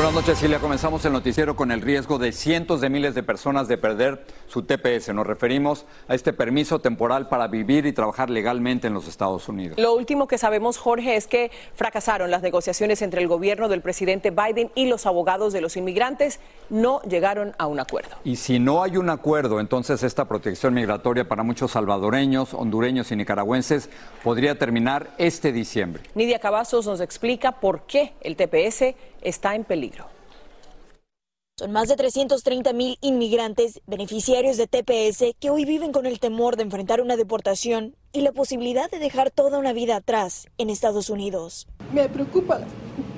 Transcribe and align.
Buenas 0.00 0.14
noches, 0.14 0.38
Silvia. 0.38 0.58
Comenzamos 0.60 1.04
el 1.04 1.12
noticiero 1.12 1.54
con 1.54 1.70
el 1.70 1.82
riesgo 1.82 2.18
de 2.18 2.32
cientos 2.32 2.80
de 2.80 2.88
miles 2.88 3.14
de 3.14 3.22
personas 3.22 3.68
de 3.68 3.76
perder 3.76 4.24
su 4.46 4.62
TPS. 4.62 5.12
Nos 5.12 5.26
referimos 5.26 5.84
a 6.08 6.14
este 6.14 6.32
permiso 6.32 6.78
temporal 6.78 7.28
para 7.28 7.48
vivir 7.48 7.84
y 7.84 7.92
trabajar 7.92 8.30
legalmente 8.30 8.86
en 8.86 8.94
los 8.94 9.06
Estados 9.06 9.46
Unidos. 9.50 9.78
Lo 9.78 9.92
último 9.92 10.26
que 10.26 10.38
sabemos, 10.38 10.78
Jorge, 10.78 11.16
es 11.16 11.26
que 11.26 11.50
fracasaron 11.74 12.30
las 12.30 12.40
negociaciones 12.40 13.02
entre 13.02 13.20
el 13.20 13.28
gobierno 13.28 13.68
del 13.68 13.82
presidente 13.82 14.30
Biden 14.30 14.70
y 14.74 14.86
los 14.86 15.04
abogados 15.04 15.52
de 15.52 15.60
los 15.60 15.76
inmigrantes. 15.76 16.40
No 16.70 17.02
llegaron 17.02 17.54
a 17.58 17.66
un 17.66 17.78
acuerdo. 17.78 18.16
Y 18.24 18.36
si 18.36 18.58
no 18.58 18.82
hay 18.82 18.96
un 18.96 19.10
acuerdo, 19.10 19.60
entonces 19.60 20.02
esta 20.02 20.24
protección 20.24 20.72
migratoria 20.72 21.28
para 21.28 21.42
muchos 21.42 21.72
salvadoreños, 21.72 22.54
hondureños 22.54 23.12
y 23.12 23.16
nicaragüenses 23.16 23.90
podría 24.24 24.58
terminar 24.58 25.10
este 25.18 25.52
diciembre. 25.52 26.04
Nidia 26.14 26.38
Cavazos 26.38 26.86
nos 26.86 27.02
explica 27.02 27.60
por 27.60 27.82
qué 27.82 28.14
el 28.22 28.36
TPS 28.36 28.94
está 29.22 29.54
en 29.54 29.64
peligro. 29.64 30.06
Son 31.60 31.72
más 31.72 31.88
de 31.88 31.96
330 31.96 32.72
mil 32.72 32.96
inmigrantes 33.02 33.82
beneficiarios 33.86 34.56
de 34.56 34.66
TPS 34.66 35.36
que 35.38 35.50
hoy 35.50 35.66
viven 35.66 35.92
con 35.92 36.06
el 36.06 36.18
temor 36.18 36.56
de 36.56 36.62
enfrentar 36.62 37.02
una 37.02 37.16
deportación 37.16 37.94
y 38.14 38.22
la 38.22 38.32
posibilidad 38.32 38.90
de 38.90 38.98
dejar 38.98 39.30
toda 39.30 39.58
una 39.58 39.74
vida 39.74 39.96
atrás 39.96 40.48
en 40.56 40.70
Estados 40.70 41.10
Unidos. 41.10 41.68
Me 41.92 42.08
preocupa 42.08 42.60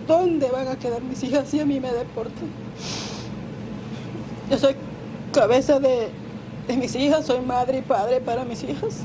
dónde 0.08 0.48
van 0.50 0.66
a 0.66 0.76
quedar 0.76 1.02
mis 1.02 1.22
hijas 1.22 1.48
si 1.48 1.60
a 1.60 1.64
mí 1.64 1.78
me 1.78 1.92
deportan. 1.92 2.50
Yo 4.50 4.58
soy 4.58 4.74
cabeza 5.32 5.78
de, 5.78 6.08
de 6.66 6.76
mis 6.76 6.96
hijas, 6.96 7.24
soy 7.26 7.40
madre 7.42 7.78
y 7.78 7.82
padre 7.82 8.20
para 8.20 8.44
mis 8.44 8.64
hijas. 8.64 9.02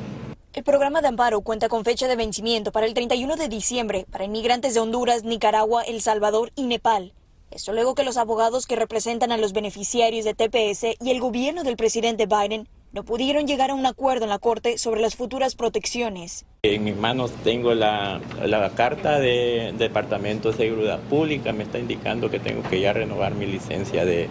El 0.58 0.63
programa 0.63 1.02
de 1.02 1.08
amparo 1.09 1.41
cuenta 1.41 1.69
con 1.69 1.86
fecha 1.86 2.08
de 2.08 2.16
vencimiento 2.16 2.72
para 2.72 2.88
el 2.88 2.95
31 2.95 3.36
de 3.36 3.47
diciembre 3.47 4.08
para 4.11 4.25
inmigrantes 4.25 4.73
de 4.73 4.80
Honduras, 4.80 5.23
Nicaragua, 5.23 5.83
El 5.83 6.02
Salvador 6.02 6.52
y 6.55 6.63
Nepal. 6.63 7.13
Esto 7.52 7.73
luego 7.73 7.94
que 7.94 8.03
los 8.03 8.17
abogados 8.17 8.66
que 8.66 8.75
representan 8.75 9.31
a 9.31 9.38
los 9.38 9.53
beneficiarios 9.53 10.25
de 10.25 10.33
TPS 10.33 10.97
y 11.00 11.11
el 11.11 11.19
gobierno 11.19 11.63
del 11.63 11.78
presidente 11.78 12.25
Biden 12.25 12.67
no 12.91 13.05
pudieron 13.05 13.45
llegar 13.45 13.69
a 13.69 13.75
un 13.75 13.85
acuerdo 13.85 14.23
en 14.23 14.31
la 14.31 14.39
Corte 14.39 14.80
sobre 14.80 15.00
las 15.00 15.16
futuras 15.16 15.53
protecciones. 15.53 16.47
En 16.63 16.85
mis 16.85 16.95
manos 16.95 17.31
tengo 17.44 17.75
la, 17.75 18.19
la 18.44 18.72
carta 18.72 19.19
del 19.19 19.78
Departamento 19.78 20.50
de 20.52 20.58
Seguridad 20.58 21.00
Pública, 21.02 21.53
me 21.53 21.66
está 21.66 21.78
indicando 21.78 22.31
que 22.31 22.39
tengo 22.39 22.67
que 22.67 22.81
ya 22.81 22.94
renovar 22.94 23.35
mi 23.35 23.45
licencia 23.45 24.05
de, 24.05 24.28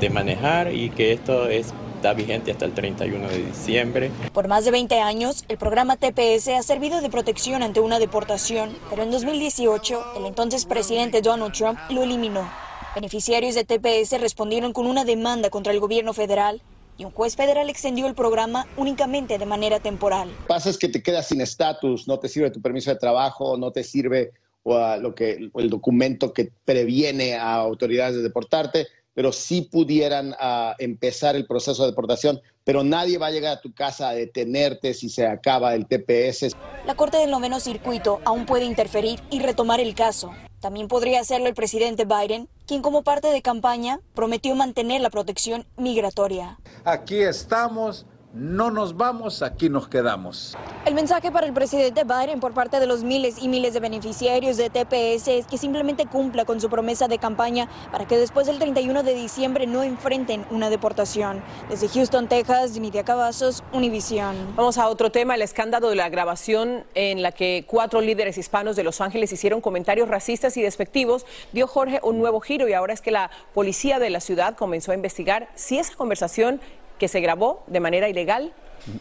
de 0.00 0.10
manejar 0.10 0.74
y 0.74 0.90
que 0.90 1.12
esto 1.12 1.48
es 1.48 1.72
está 1.98 2.14
vigente 2.14 2.52
hasta 2.52 2.64
el 2.64 2.74
31 2.74 3.28
de 3.28 3.38
diciembre. 3.38 4.10
Por 4.32 4.46
más 4.46 4.64
de 4.64 4.70
20 4.70 5.00
años, 5.00 5.44
el 5.48 5.58
programa 5.58 5.96
TPS 5.96 6.48
ha 6.48 6.62
servido 6.62 7.00
de 7.00 7.10
protección 7.10 7.64
ante 7.64 7.80
una 7.80 7.98
deportación, 7.98 8.70
pero 8.88 9.02
en 9.02 9.10
2018, 9.10 10.14
el 10.18 10.26
entonces 10.26 10.64
presidente 10.64 11.22
Donald 11.22 11.52
Trump 11.52 11.78
lo 11.90 12.04
eliminó. 12.04 12.48
Beneficiarios 12.94 13.56
de 13.56 13.64
TPS 13.64 14.20
respondieron 14.20 14.72
con 14.72 14.86
una 14.86 15.04
demanda 15.04 15.50
contra 15.50 15.72
el 15.72 15.80
gobierno 15.80 16.14
federal 16.14 16.62
y 16.96 17.04
un 17.04 17.10
juez 17.10 17.34
federal 17.34 17.68
extendió 17.68 18.06
el 18.06 18.14
programa 18.14 18.66
únicamente 18.76 19.36
de 19.36 19.46
manera 19.46 19.80
temporal. 19.80 20.30
Pasa 20.46 20.70
es 20.70 20.78
que 20.78 20.88
te 20.88 21.02
quedas 21.02 21.26
sin 21.26 21.40
estatus, 21.40 22.06
no 22.06 22.20
te 22.20 22.28
sirve 22.28 22.50
tu 22.50 22.62
permiso 22.62 22.90
de 22.90 22.96
trabajo, 22.96 23.56
no 23.56 23.72
te 23.72 23.82
sirve 23.82 24.32
lo 24.64 25.14
que, 25.14 25.50
el 25.54 25.70
documento 25.70 26.32
que 26.32 26.52
previene 26.64 27.34
a 27.34 27.54
autoridades 27.54 28.16
de 28.16 28.22
deportarte 28.22 28.86
pero 29.18 29.32
sí 29.32 29.62
pudieran 29.62 30.30
uh, 30.30 30.74
empezar 30.78 31.34
el 31.34 31.44
proceso 31.44 31.82
de 31.82 31.90
deportación, 31.90 32.40
pero 32.62 32.84
nadie 32.84 33.18
va 33.18 33.26
a 33.26 33.30
llegar 33.32 33.56
a 33.56 33.60
tu 33.60 33.74
casa 33.74 34.10
a 34.10 34.14
detenerte 34.14 34.94
si 34.94 35.08
se 35.08 35.26
acaba 35.26 35.74
el 35.74 35.88
TPS. 35.88 36.54
La 36.86 36.94
Corte 36.94 37.16
del 37.16 37.32
Noveno 37.32 37.58
Circuito 37.58 38.20
aún 38.24 38.46
puede 38.46 38.64
interferir 38.64 39.18
y 39.28 39.40
retomar 39.40 39.80
el 39.80 39.96
caso. 39.96 40.30
También 40.60 40.86
podría 40.86 41.18
hacerlo 41.18 41.48
el 41.48 41.54
presidente 41.54 42.04
Biden, 42.04 42.48
quien 42.64 42.80
como 42.80 43.02
parte 43.02 43.26
de 43.26 43.42
campaña 43.42 43.98
prometió 44.14 44.54
mantener 44.54 45.00
la 45.00 45.10
protección 45.10 45.66
migratoria. 45.76 46.60
Aquí 46.84 47.18
estamos 47.18 48.06
no 48.34 48.70
nos 48.70 48.96
vamos, 48.96 49.42
aquí 49.42 49.70
nos 49.70 49.88
quedamos. 49.88 50.56
El 50.84 50.94
mensaje 50.94 51.32
para 51.32 51.46
el 51.46 51.52
presidente 51.52 52.04
Biden 52.04 52.40
por 52.40 52.52
parte 52.52 52.78
de 52.78 52.86
los 52.86 53.02
miles 53.02 53.42
y 53.42 53.48
miles 53.48 53.72
de 53.72 53.80
beneficiarios 53.80 54.56
de 54.56 54.68
TPS 54.68 55.28
es 55.28 55.46
que 55.46 55.56
simplemente 55.56 56.06
cumpla 56.06 56.44
con 56.44 56.60
su 56.60 56.68
promesa 56.68 57.08
de 57.08 57.18
campaña 57.18 57.68
para 57.90 58.06
que 58.06 58.18
después 58.18 58.46
del 58.46 58.58
31 58.58 59.02
de 59.02 59.14
diciembre 59.14 59.66
no 59.66 59.82
enfrenten 59.82 60.44
una 60.50 60.68
deportación. 60.68 61.42
Desde 61.70 61.88
Houston, 61.88 62.28
Texas, 62.28 62.74
Dimitia 62.74 63.02
Cavazos, 63.02 63.64
Univisión. 63.72 64.36
Vamos 64.56 64.76
a 64.76 64.88
otro 64.88 65.10
tema, 65.10 65.34
el 65.34 65.42
escándalo 65.42 65.88
de 65.88 65.96
la 65.96 66.08
grabación 66.10 66.84
en 66.94 67.22
la 67.22 67.32
que 67.32 67.64
cuatro 67.66 68.00
líderes 68.00 68.36
hispanos 68.36 68.76
de 68.76 68.84
Los 68.84 69.00
Ángeles 69.00 69.32
hicieron 69.32 69.60
comentarios 69.60 70.08
racistas 70.08 70.56
y 70.56 70.62
despectivos 70.62 71.24
dio 71.52 71.66
Jorge 71.66 72.00
un 72.02 72.18
nuevo 72.18 72.40
giro 72.40 72.68
y 72.68 72.74
ahora 72.74 72.92
es 72.92 73.00
que 73.00 73.10
la 73.10 73.30
policía 73.54 73.98
de 73.98 74.10
la 74.10 74.20
ciudad 74.20 74.54
comenzó 74.56 74.92
a 74.92 74.94
investigar 74.94 75.48
si 75.54 75.78
esa 75.78 75.94
conversación 75.94 76.60
que 76.98 77.08
se 77.08 77.20
grabó 77.20 77.64
de 77.66 77.80
manera 77.80 78.08
ilegal. 78.08 78.52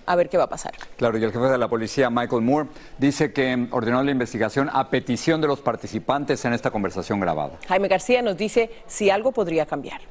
A 0.05 0.15
ver 0.15 0.27
qué 0.27 0.37
va 0.37 0.45
a 0.45 0.49
pasar. 0.49 0.73
Claro, 0.97 1.17
y 1.17 1.23
el 1.23 1.31
jefe 1.31 1.45
de 1.45 1.57
la 1.57 1.67
policía, 1.67 2.09
Michael 2.09 2.41
Moore, 2.41 2.67
dice 2.97 3.31
que 3.31 3.67
ordenó 3.71 4.01
la 4.03 4.11
investigación 4.11 4.69
a 4.73 4.89
petición 4.89 5.39
de 5.39 5.47
los 5.47 5.61
participantes 5.61 6.43
en 6.45 6.53
esta 6.53 6.71
conversación 6.71 7.19
grabada. 7.19 7.59
Jaime 7.67 7.87
García 7.87 8.21
nos 8.21 8.37
dice 8.37 8.71
si 8.87 9.09
algo 9.09 9.31
podría 9.31 9.65
cambiar. 9.65 10.01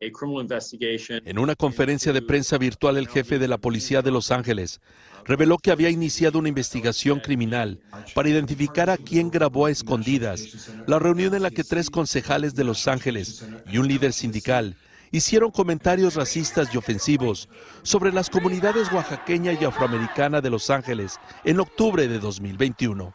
En 0.00 1.38
una 1.38 1.56
conferencia 1.56 2.12
de 2.12 2.22
prensa 2.22 2.56
virtual, 2.56 2.96
el 2.96 3.08
jefe 3.08 3.40
de 3.40 3.48
la 3.48 3.58
policía 3.58 4.00
de 4.00 4.12
Los 4.12 4.30
Ángeles 4.30 4.80
reveló 5.24 5.58
que 5.58 5.72
había 5.72 5.90
iniciado 5.90 6.38
una 6.38 6.48
investigación 6.48 7.18
criminal 7.18 7.80
para 8.14 8.28
identificar 8.28 8.90
a 8.90 8.96
quién 8.96 9.30
grabó 9.30 9.66
a 9.66 9.70
escondidas 9.70 10.68
la 10.86 11.00
reunión 11.00 11.34
en 11.34 11.42
la 11.42 11.50
que 11.50 11.64
tres 11.64 11.90
concejales 11.90 12.54
de 12.54 12.64
Los 12.64 12.86
Ángeles 12.86 13.44
y 13.70 13.78
un 13.78 13.88
líder 13.88 14.12
sindical 14.12 14.76
hicieron 15.10 15.50
comentarios 15.50 16.14
racistas 16.14 16.74
y 16.74 16.76
ofensivos 16.76 17.48
sobre 17.82 18.12
las 18.12 18.30
comunidades 18.30 18.92
oaxaqueña 18.92 19.52
y 19.52 19.64
afroamericana 19.64 20.40
de 20.40 20.50
Los 20.50 20.70
Ángeles 20.70 21.18
en 21.44 21.60
octubre 21.60 22.08
de 22.08 22.18
2021. 22.18 23.14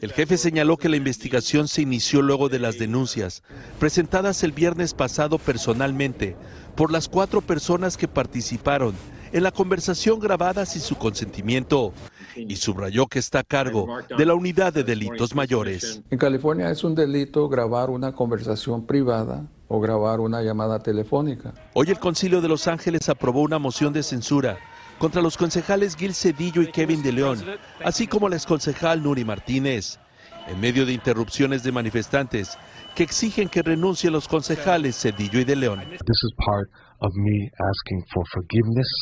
El 0.00 0.12
jefe 0.12 0.36
señaló 0.36 0.76
que 0.76 0.88
la 0.88 0.96
investigación 0.96 1.68
se 1.68 1.82
inició 1.82 2.22
luego 2.22 2.48
de 2.48 2.58
las 2.58 2.78
denuncias 2.78 3.42
presentadas 3.78 4.42
el 4.42 4.52
viernes 4.52 4.94
pasado 4.94 5.38
personalmente 5.38 6.36
por 6.74 6.90
las 6.90 7.08
cuatro 7.08 7.40
personas 7.40 7.96
que 7.96 8.08
participaron 8.08 8.94
en 9.32 9.42
la 9.42 9.50
conversación 9.50 10.20
grabada 10.20 10.64
sin 10.64 10.80
su 10.80 10.96
consentimiento 10.96 11.92
y 12.36 12.56
subrayó 12.56 13.06
que 13.06 13.18
está 13.18 13.40
a 13.40 13.42
cargo 13.42 13.88
de 14.16 14.26
la 14.26 14.34
unidad 14.34 14.72
de 14.72 14.84
delitos 14.84 15.34
mayores. 15.34 16.02
En 16.10 16.18
California 16.18 16.70
es 16.70 16.84
un 16.84 16.94
delito 16.94 17.48
grabar 17.48 17.90
una 17.90 18.12
conversación 18.12 18.86
privada 18.86 19.44
o 19.74 19.80
grabar 19.80 20.20
una 20.20 20.40
llamada 20.40 20.78
telefónica. 20.78 21.52
Hoy 21.72 21.90
el 21.90 21.98
Concilio 21.98 22.40
de 22.40 22.48
Los 22.48 22.68
Ángeles 22.68 23.08
aprobó 23.08 23.40
una 23.40 23.58
moción 23.58 23.92
de 23.92 24.02
censura 24.02 24.58
contra 24.98 25.20
los 25.20 25.36
concejales 25.36 25.96
Gil 25.96 26.14
Cedillo 26.14 26.62
y 26.62 26.70
Kevin 26.70 27.02
de 27.02 27.12
León, 27.12 27.44
así 27.84 28.06
como 28.06 28.28
la 28.28 28.36
exconcejal 28.36 29.02
Nuri 29.02 29.24
Martínez, 29.24 29.98
en 30.46 30.60
medio 30.60 30.86
de 30.86 30.92
interrupciones 30.92 31.64
de 31.64 31.72
manifestantes 31.72 32.56
que 32.94 33.02
exigen 33.02 33.48
que 33.48 33.62
renuncien 33.62 34.12
los 34.12 34.28
concejales 34.28 34.96
Cedillo 34.96 35.40
y 35.40 35.44
de 35.44 35.56
León. 35.56 35.82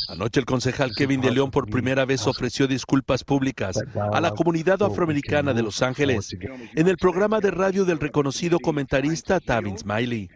Anoche 0.08 0.40
el 0.40 0.46
concejal 0.46 0.92
Kevin 0.96 1.20
de 1.20 1.30
León 1.30 1.50
por 1.50 1.68
primera 1.68 2.04
vez 2.04 2.26
ofreció 2.26 2.66
disculpas 2.66 3.24
públicas 3.24 3.78
a 4.12 4.20
la 4.20 4.32
comunidad 4.32 4.82
afroamericana 4.82 5.54
de 5.54 5.62
Los 5.62 5.82
Ángeles 5.82 6.28
en 6.74 6.88
el 6.88 6.96
programa 6.96 7.40
de 7.40 7.50
radio 7.50 7.84
del 7.84 8.00
reconocido 8.00 8.58
comentarista 8.58 9.40
Tavin 9.40 9.78
Smiley. 9.78 10.30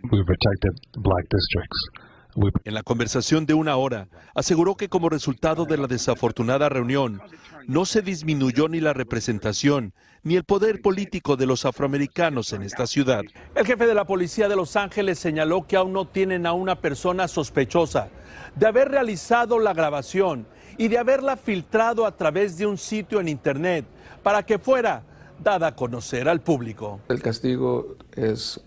En 2.64 2.74
la 2.74 2.82
conversación 2.82 3.46
de 3.46 3.54
una 3.54 3.76
hora, 3.76 4.08
aseguró 4.34 4.76
que 4.76 4.90
como 4.90 5.08
resultado 5.08 5.64
de 5.64 5.78
la 5.78 5.86
desafortunada 5.86 6.68
reunión, 6.68 7.22
no 7.66 7.86
se 7.86 8.02
disminuyó 8.02 8.68
ni 8.68 8.80
la 8.80 8.92
representación 8.92 9.94
ni 10.22 10.36
el 10.36 10.44
poder 10.44 10.82
político 10.82 11.36
de 11.36 11.46
los 11.46 11.64
afroamericanos 11.64 12.52
en 12.52 12.62
esta 12.62 12.86
ciudad. 12.86 13.22
El 13.54 13.64
jefe 13.64 13.86
de 13.86 13.94
la 13.94 14.04
policía 14.04 14.48
de 14.48 14.56
Los 14.56 14.76
Ángeles 14.76 15.18
señaló 15.18 15.66
que 15.66 15.76
aún 15.76 15.94
no 15.94 16.08
tienen 16.08 16.46
a 16.46 16.52
una 16.52 16.80
persona 16.80 17.26
sospechosa 17.26 18.08
de 18.54 18.66
haber 18.66 18.90
realizado 18.90 19.58
la 19.58 19.72
grabación 19.72 20.46
y 20.76 20.88
de 20.88 20.98
haberla 20.98 21.38
filtrado 21.38 22.04
a 22.04 22.16
través 22.16 22.58
de 22.58 22.66
un 22.66 22.76
sitio 22.76 23.18
en 23.18 23.28
Internet 23.28 23.86
para 24.22 24.44
que 24.44 24.58
fuera 24.58 25.02
dada 25.42 25.68
a 25.68 25.74
conocer 25.74 26.28
al 26.28 26.40
público. 26.40 27.00
El 27.08 27.22
castigo 27.22 27.96
es 28.12 28.60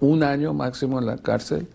un 0.00 0.24
año 0.24 0.52
máximo 0.54 0.98
en 0.98 1.06
la 1.06 1.18
cárcel 1.18 1.68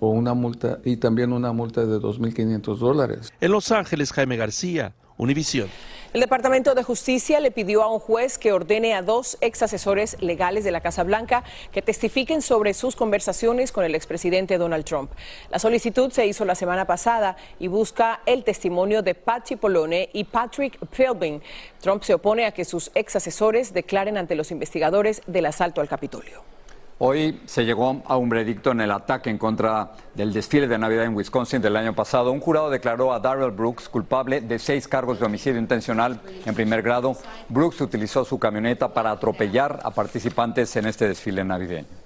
o 0.00 0.10
una 0.10 0.34
multa 0.34 0.78
y 0.84 0.96
también 0.96 1.32
una 1.32 1.52
multa 1.52 1.84
de 1.84 1.98
2.500 1.98 2.76
dólares. 2.78 3.32
En 3.40 3.52
Los 3.52 3.72
Ángeles, 3.72 4.12
Jaime 4.12 4.36
García, 4.36 4.94
Univisión. 5.16 5.68
El 6.12 6.20
Departamento 6.20 6.76
de 6.76 6.84
Justicia 6.84 7.40
le 7.40 7.50
pidió 7.50 7.82
a 7.82 7.92
un 7.92 7.98
juez 7.98 8.38
que 8.38 8.52
ordene 8.52 8.94
a 8.94 9.02
dos 9.02 9.36
ex 9.40 9.62
asesores 9.62 10.16
legales 10.20 10.62
de 10.62 10.70
la 10.70 10.80
Casa 10.80 11.02
Blanca 11.02 11.42
que 11.72 11.82
testifiquen 11.82 12.40
sobre 12.40 12.72
sus 12.72 12.94
conversaciones 12.94 13.72
con 13.72 13.84
el 13.84 13.96
expresidente 13.96 14.58
Donald 14.58 14.84
Trump. 14.84 15.10
La 15.50 15.58
solicitud 15.58 16.12
se 16.12 16.26
hizo 16.26 16.44
la 16.44 16.54
semana 16.54 16.86
pasada 16.86 17.36
y 17.58 17.66
busca 17.66 18.20
el 18.26 18.44
testimonio 18.44 19.02
de 19.02 19.16
Patsy 19.16 19.56
Polone 19.56 20.08
y 20.12 20.22
Patrick 20.22 20.78
Philbin. 20.90 21.42
Trump 21.80 22.04
se 22.04 22.14
opone 22.14 22.46
a 22.46 22.52
que 22.52 22.64
sus 22.64 22.92
ex 22.94 23.16
asesores 23.16 23.74
declaren 23.74 24.16
ante 24.16 24.36
los 24.36 24.52
investigadores 24.52 25.20
del 25.26 25.46
asalto 25.46 25.80
al 25.80 25.88
Capitolio. 25.88 26.53
Hoy 26.98 27.40
se 27.46 27.64
llegó 27.64 28.02
a 28.06 28.16
un 28.16 28.28
veredicto 28.28 28.70
en 28.70 28.80
el 28.80 28.92
ataque 28.92 29.28
en 29.28 29.36
contra 29.36 29.94
del 30.14 30.32
desfile 30.32 30.68
de 30.68 30.78
Navidad 30.78 31.04
en 31.04 31.16
Wisconsin 31.16 31.60
del 31.60 31.74
año 31.74 31.92
pasado. 31.92 32.30
Un 32.30 32.38
jurado 32.38 32.70
declaró 32.70 33.12
a 33.12 33.18
Darrell 33.18 33.50
Brooks 33.50 33.88
culpable 33.88 34.40
de 34.40 34.60
seis 34.60 34.86
cargos 34.86 35.18
de 35.18 35.26
homicidio 35.26 35.58
intencional 35.58 36.20
en 36.46 36.54
primer 36.54 36.82
grado. 36.82 37.16
Brooks 37.48 37.80
utilizó 37.80 38.24
su 38.24 38.38
camioneta 38.38 38.94
para 38.94 39.10
atropellar 39.10 39.80
a 39.82 39.90
participantes 39.90 40.76
en 40.76 40.86
este 40.86 41.08
desfile 41.08 41.42
navideño. 41.42 42.03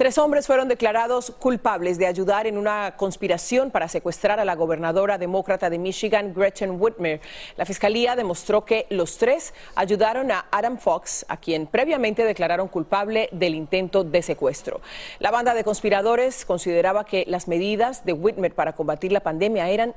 Tres 0.00 0.16
hombres 0.16 0.46
fueron 0.46 0.66
declarados 0.66 1.30
culpables 1.30 1.98
de 1.98 2.06
ayudar 2.06 2.46
en 2.46 2.56
una 2.56 2.94
conspiración 2.96 3.70
para 3.70 3.86
secuestrar 3.86 4.40
a 4.40 4.46
la 4.46 4.54
gobernadora 4.54 5.18
demócrata 5.18 5.68
de 5.68 5.78
Michigan, 5.78 6.32
Gretchen 6.32 6.80
Whitmer. 6.80 7.20
La 7.58 7.66
fiscalía 7.66 8.16
demostró 8.16 8.64
que 8.64 8.86
los 8.88 9.18
tres 9.18 9.52
ayudaron 9.74 10.32
a 10.32 10.46
Adam 10.52 10.78
Fox, 10.78 11.26
a 11.28 11.36
quien 11.36 11.66
previamente 11.66 12.24
declararon 12.24 12.68
culpable 12.68 13.28
del 13.32 13.54
intento 13.54 14.02
de 14.02 14.22
secuestro. 14.22 14.80
La 15.18 15.30
banda 15.30 15.52
de 15.52 15.64
conspiradores 15.64 16.46
consideraba 16.46 17.04
que 17.04 17.26
las 17.28 17.46
medidas 17.46 18.06
de 18.06 18.14
Whitmer 18.14 18.54
para 18.54 18.72
combatir 18.72 19.12
la 19.12 19.20
pandemia 19.20 19.68
eran 19.68 19.94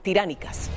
tiránicas. 0.00 0.70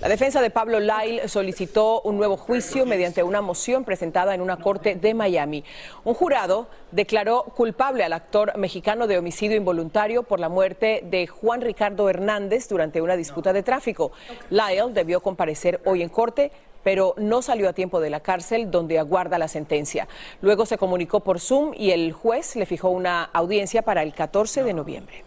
La 0.00 0.08
defensa 0.08 0.40
de 0.40 0.50
Pablo 0.50 0.78
Lyle 0.78 1.26
solicitó 1.26 2.02
un 2.02 2.18
nuevo 2.18 2.36
juicio 2.36 2.86
mediante 2.86 3.24
una 3.24 3.40
moción 3.40 3.82
presentada 3.82 4.32
en 4.32 4.40
una 4.40 4.56
corte 4.56 4.94
de 4.94 5.12
Miami. 5.12 5.64
Un 6.04 6.14
jurado 6.14 6.68
declaró 6.92 7.42
culpable 7.42 8.04
al 8.04 8.12
actor 8.12 8.56
mexicano 8.56 9.08
de 9.08 9.18
homicidio 9.18 9.56
involuntario 9.56 10.22
por 10.22 10.38
la 10.38 10.48
muerte 10.48 11.02
de 11.10 11.26
Juan 11.26 11.62
Ricardo 11.62 12.08
Hernández 12.08 12.68
durante 12.68 13.02
una 13.02 13.16
disputa 13.16 13.52
de 13.52 13.64
tráfico. 13.64 14.12
Lyle 14.50 14.92
debió 14.92 15.20
comparecer 15.20 15.80
hoy 15.84 16.02
en 16.02 16.10
corte 16.10 16.52
pero 16.84 17.14
no 17.18 17.42
salió 17.42 17.68
a 17.68 17.72
tiempo 17.72 17.98
de 18.00 18.08
la 18.08 18.20
cárcel 18.20 18.70
donde 18.70 19.00
aguarda 19.00 19.36
la 19.36 19.48
sentencia. 19.48 20.06
Luego 20.40 20.64
se 20.64 20.78
comunicó 20.78 21.20
por 21.20 21.40
Zoom 21.40 21.72
y 21.76 21.90
el 21.90 22.12
juez 22.12 22.54
le 22.54 22.66
fijó 22.66 22.88
una 22.88 23.24
audiencia 23.24 23.82
para 23.82 24.04
el 24.04 24.14
14 24.14 24.62
de 24.62 24.72
noviembre. 24.74 25.24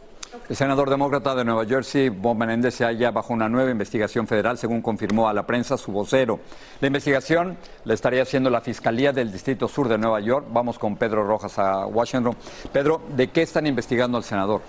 El 0.48 0.56
senador 0.56 0.90
demócrata 0.90 1.36
de 1.36 1.44
Nueva 1.44 1.66
Jersey, 1.66 2.08
Bob 2.08 2.38
Menéndez, 2.38 2.76
se 2.76 2.86
halla 2.86 3.12
bajo 3.12 3.34
una 3.34 3.50
nueva 3.50 3.70
investigación 3.70 4.28
federal, 4.28 4.58
según 4.58 4.82
confirmó 4.82 5.28
a 5.28 5.34
la 5.34 5.46
prensa 5.46 5.78
su 5.78 5.92
vocero. 5.92 6.40
La 6.80 6.88
investigación 6.88 7.58
la 7.84 7.94
estaría 7.94 8.22
haciendo 8.22 8.50
la 8.50 8.62
Fiscalía 8.62 9.12
del 9.12 9.32
Distrito 9.32 9.68
Sur 9.68 9.90
de 9.90 9.98
Nueva 9.98 10.22
York. 10.22 10.46
Vamos 10.50 10.80
con 10.80 10.96
Pedro 10.96 11.26
Rojas 11.26 11.60
a 11.60 11.86
Washington. 11.86 12.36
Pedro, 12.72 13.02
¿de 13.16 13.30
qué 13.30 13.42
están 13.42 13.68
investigando 13.68 14.18
al 14.18 14.24
senador? 14.24 14.62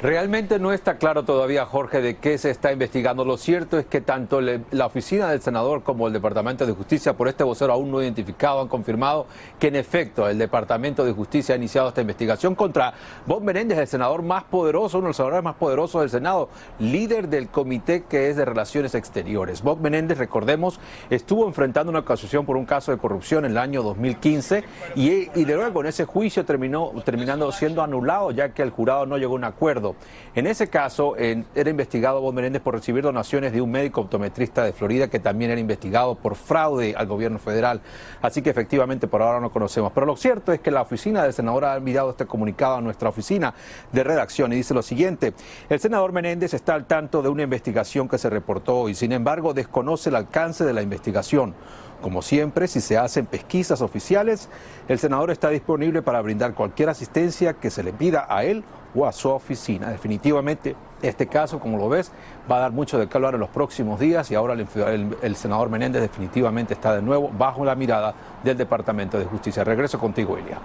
Realmente 0.00 0.60
no 0.60 0.72
está 0.72 0.96
claro 0.96 1.24
todavía, 1.24 1.66
Jorge, 1.66 2.00
de 2.00 2.18
qué 2.18 2.38
se 2.38 2.50
está 2.50 2.70
investigando. 2.70 3.24
Lo 3.24 3.36
cierto 3.36 3.80
es 3.80 3.86
que 3.86 4.00
tanto 4.00 4.40
la 4.40 4.86
oficina 4.86 5.28
del 5.28 5.40
senador 5.40 5.82
como 5.82 6.06
el 6.06 6.12
Departamento 6.12 6.64
de 6.64 6.72
Justicia, 6.72 7.16
por 7.16 7.26
este 7.26 7.42
vocero 7.42 7.72
aún 7.72 7.90
no 7.90 8.00
identificado, 8.00 8.60
han 8.60 8.68
confirmado 8.68 9.26
que 9.58 9.66
en 9.66 9.74
efecto 9.74 10.28
el 10.28 10.38
Departamento 10.38 11.04
de 11.04 11.10
Justicia 11.10 11.56
ha 11.56 11.58
iniciado 11.58 11.88
esta 11.88 12.00
investigación 12.00 12.54
contra 12.54 12.94
Bob 13.26 13.42
Menéndez, 13.42 13.76
el 13.76 13.88
senador 13.88 14.22
más 14.22 14.44
poderoso, 14.44 14.98
uno 14.98 15.06
de 15.06 15.08
los 15.08 15.16
senadores 15.16 15.42
más 15.42 15.56
poderosos 15.56 16.02
del 16.02 16.10
Senado, 16.10 16.48
líder 16.78 17.26
del 17.26 17.48
comité 17.48 18.04
que 18.04 18.30
es 18.30 18.36
de 18.36 18.44
Relaciones 18.44 18.94
Exteriores. 18.94 19.62
Bob 19.62 19.80
Menéndez, 19.80 20.16
recordemos, 20.16 20.78
estuvo 21.10 21.44
enfrentando 21.44 21.90
una 21.90 22.00
acusación 22.00 22.46
por 22.46 22.56
un 22.56 22.66
caso 22.66 22.92
de 22.92 22.98
corrupción 22.98 23.44
en 23.44 23.50
el 23.50 23.58
año 23.58 23.82
2015 23.82 24.62
y, 24.94 25.28
y 25.34 25.44
de 25.44 25.56
luego 25.56 25.80
en 25.80 25.88
ese 25.88 26.04
juicio 26.04 26.44
terminó 26.44 26.92
terminando 27.04 27.50
siendo 27.50 27.82
anulado 27.82 28.30
ya 28.30 28.50
que 28.50 28.62
el 28.62 28.70
jurado 28.70 29.04
no 29.04 29.18
llegó 29.18 29.32
a 29.32 29.36
un 29.38 29.44
acuerdo. 29.44 29.87
En 30.34 30.46
ese 30.46 30.68
caso, 30.68 31.16
era 31.16 31.70
investigado 31.70 32.20
Bob 32.20 32.34
Menéndez 32.34 32.62
por 32.62 32.74
recibir 32.74 33.02
donaciones 33.02 33.52
de 33.52 33.60
un 33.60 33.70
médico 33.70 34.02
optometrista 34.02 34.64
de 34.64 34.72
Florida 34.72 35.08
que 35.08 35.18
también 35.18 35.50
era 35.50 35.60
investigado 35.60 36.14
por 36.14 36.34
fraude 36.36 36.94
al 36.96 37.06
gobierno 37.06 37.38
federal. 37.38 37.80
Así 38.22 38.42
que 38.42 38.50
efectivamente 38.50 39.08
por 39.08 39.22
ahora 39.22 39.40
no 39.40 39.50
conocemos. 39.50 39.92
Pero 39.92 40.06
lo 40.06 40.16
cierto 40.16 40.52
es 40.52 40.60
que 40.60 40.70
la 40.70 40.82
oficina 40.82 41.22
del 41.22 41.32
senador 41.32 41.64
ha 41.64 41.76
enviado 41.76 42.10
este 42.10 42.26
comunicado 42.26 42.76
a 42.76 42.80
nuestra 42.80 43.08
oficina 43.08 43.54
de 43.92 44.04
redacción 44.04 44.52
y 44.52 44.56
dice 44.56 44.74
lo 44.74 44.82
siguiente. 44.82 45.34
El 45.68 45.80
senador 45.80 46.12
Menéndez 46.12 46.54
está 46.54 46.74
al 46.74 46.86
tanto 46.86 47.22
de 47.22 47.28
una 47.28 47.42
investigación 47.42 48.08
que 48.08 48.18
se 48.18 48.30
reportó 48.30 48.88
y 48.88 48.94
sin 48.94 49.12
embargo 49.12 49.54
desconoce 49.54 50.10
el 50.10 50.16
alcance 50.16 50.64
de 50.64 50.72
la 50.72 50.82
investigación. 50.82 51.54
Como 52.00 52.22
siempre, 52.22 52.68
si 52.68 52.80
se 52.80 52.96
hacen 52.96 53.26
pesquisas 53.26 53.80
oficiales, 53.80 54.48
el 54.86 55.00
senador 55.00 55.32
está 55.32 55.50
disponible 55.50 56.00
para 56.00 56.22
brindar 56.22 56.54
cualquier 56.54 56.90
asistencia 56.90 57.54
que 57.54 57.70
se 57.70 57.82
le 57.82 57.92
pida 57.92 58.26
a 58.28 58.44
él 58.44 58.62
o 58.94 59.06
a 59.06 59.12
su 59.12 59.28
oficina. 59.28 59.90
Definitivamente, 59.90 60.76
este 61.02 61.26
caso, 61.26 61.58
como 61.60 61.78
lo 61.78 61.88
ves, 61.88 62.10
va 62.50 62.56
a 62.56 62.60
dar 62.60 62.72
mucho 62.72 62.98
de 62.98 63.08
qué 63.08 63.16
hablar 63.16 63.34
en 63.34 63.40
los 63.40 63.50
próximos 63.50 64.00
días 64.00 64.30
y 64.30 64.34
ahora 64.34 64.54
el, 64.54 65.36
senador 65.36 65.70
Menéndez 65.70 66.02
definitivamente 66.02 66.74
está 66.74 66.94
de 66.94 67.02
nuevo 67.02 67.30
bajo 67.36 67.64
la 67.64 67.74
mirada 67.74 68.14
del 68.42 68.56
Departamento 68.56 69.18
de 69.18 69.24
Justicia. 69.24 69.64
Regreso 69.64 69.98
contigo, 69.98 70.36
Elia. 70.36 70.58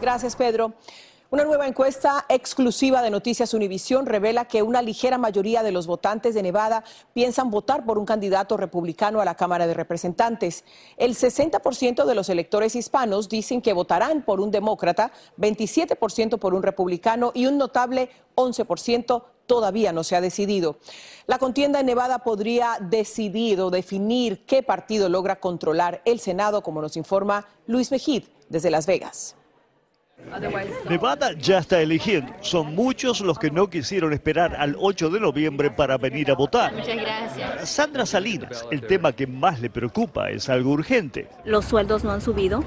Gracias, 0.00 0.36
Pedro. 0.36 0.72
Una 1.30 1.44
nueva 1.44 1.66
encuesta 1.66 2.24
exclusiva 2.30 3.02
de 3.02 3.10
Noticias 3.10 3.52
Univisión 3.52 4.06
revela 4.06 4.46
que 4.46 4.62
una 4.62 4.80
ligera 4.80 5.18
mayoría 5.18 5.62
de 5.62 5.72
los 5.72 5.86
votantes 5.86 6.34
de 6.34 6.42
Nevada 6.42 6.84
piensan 7.12 7.50
votar 7.50 7.84
por 7.84 7.98
un 7.98 8.06
candidato 8.06 8.56
republicano 8.56 9.20
a 9.20 9.26
la 9.26 9.34
Cámara 9.34 9.66
de 9.66 9.74
Representantes. 9.74 10.64
El 10.96 11.14
60% 11.14 12.06
de 12.06 12.14
los 12.14 12.30
electores 12.30 12.74
hispanos 12.74 13.28
dicen 13.28 13.60
que 13.60 13.74
votarán 13.74 14.22
por 14.22 14.40
un 14.40 14.50
demócrata, 14.50 15.12
27% 15.36 16.38
por 16.38 16.54
un 16.54 16.62
republicano 16.62 17.30
y 17.34 17.44
un 17.44 17.58
notable 17.58 18.08
11% 18.34 19.22
todavía 19.44 19.92
no 19.92 20.04
se 20.04 20.16
ha 20.16 20.22
decidido. 20.22 20.78
La 21.26 21.36
contienda 21.36 21.80
en 21.80 21.86
Nevada 21.86 22.20
podría 22.20 22.78
decidir 22.80 23.60
o 23.60 23.68
definir 23.68 24.46
qué 24.46 24.62
partido 24.62 25.10
logra 25.10 25.40
controlar 25.40 26.00
el 26.06 26.20
Senado, 26.20 26.62
como 26.62 26.80
nos 26.80 26.96
informa 26.96 27.46
Luis 27.66 27.90
Mejid 27.90 28.24
desde 28.48 28.70
Las 28.70 28.86
Vegas. 28.86 29.37
Nevada 30.88 31.32
ya 31.32 31.58
está 31.58 31.80
eligiendo. 31.80 32.32
Son 32.40 32.74
muchos 32.74 33.20
los 33.20 33.38
que 33.38 33.50
no 33.50 33.68
quisieron 33.70 34.12
esperar 34.12 34.54
al 34.56 34.76
8 34.78 35.10
de 35.10 35.20
noviembre 35.20 35.70
para 35.70 35.96
venir 35.96 36.30
a 36.30 36.34
votar. 36.34 36.74
Muchas 36.74 36.96
gracias. 36.96 37.68
Sandra 37.68 38.04
Salinas, 38.06 38.64
el 38.70 38.82
tema 38.82 39.12
que 39.12 39.26
más 39.26 39.60
le 39.60 39.70
preocupa 39.70 40.30
es 40.30 40.48
algo 40.48 40.72
urgente. 40.72 41.28
Los 41.44 41.64
sueldos 41.64 42.04
no 42.04 42.12
han 42.12 42.20
subido. 42.20 42.64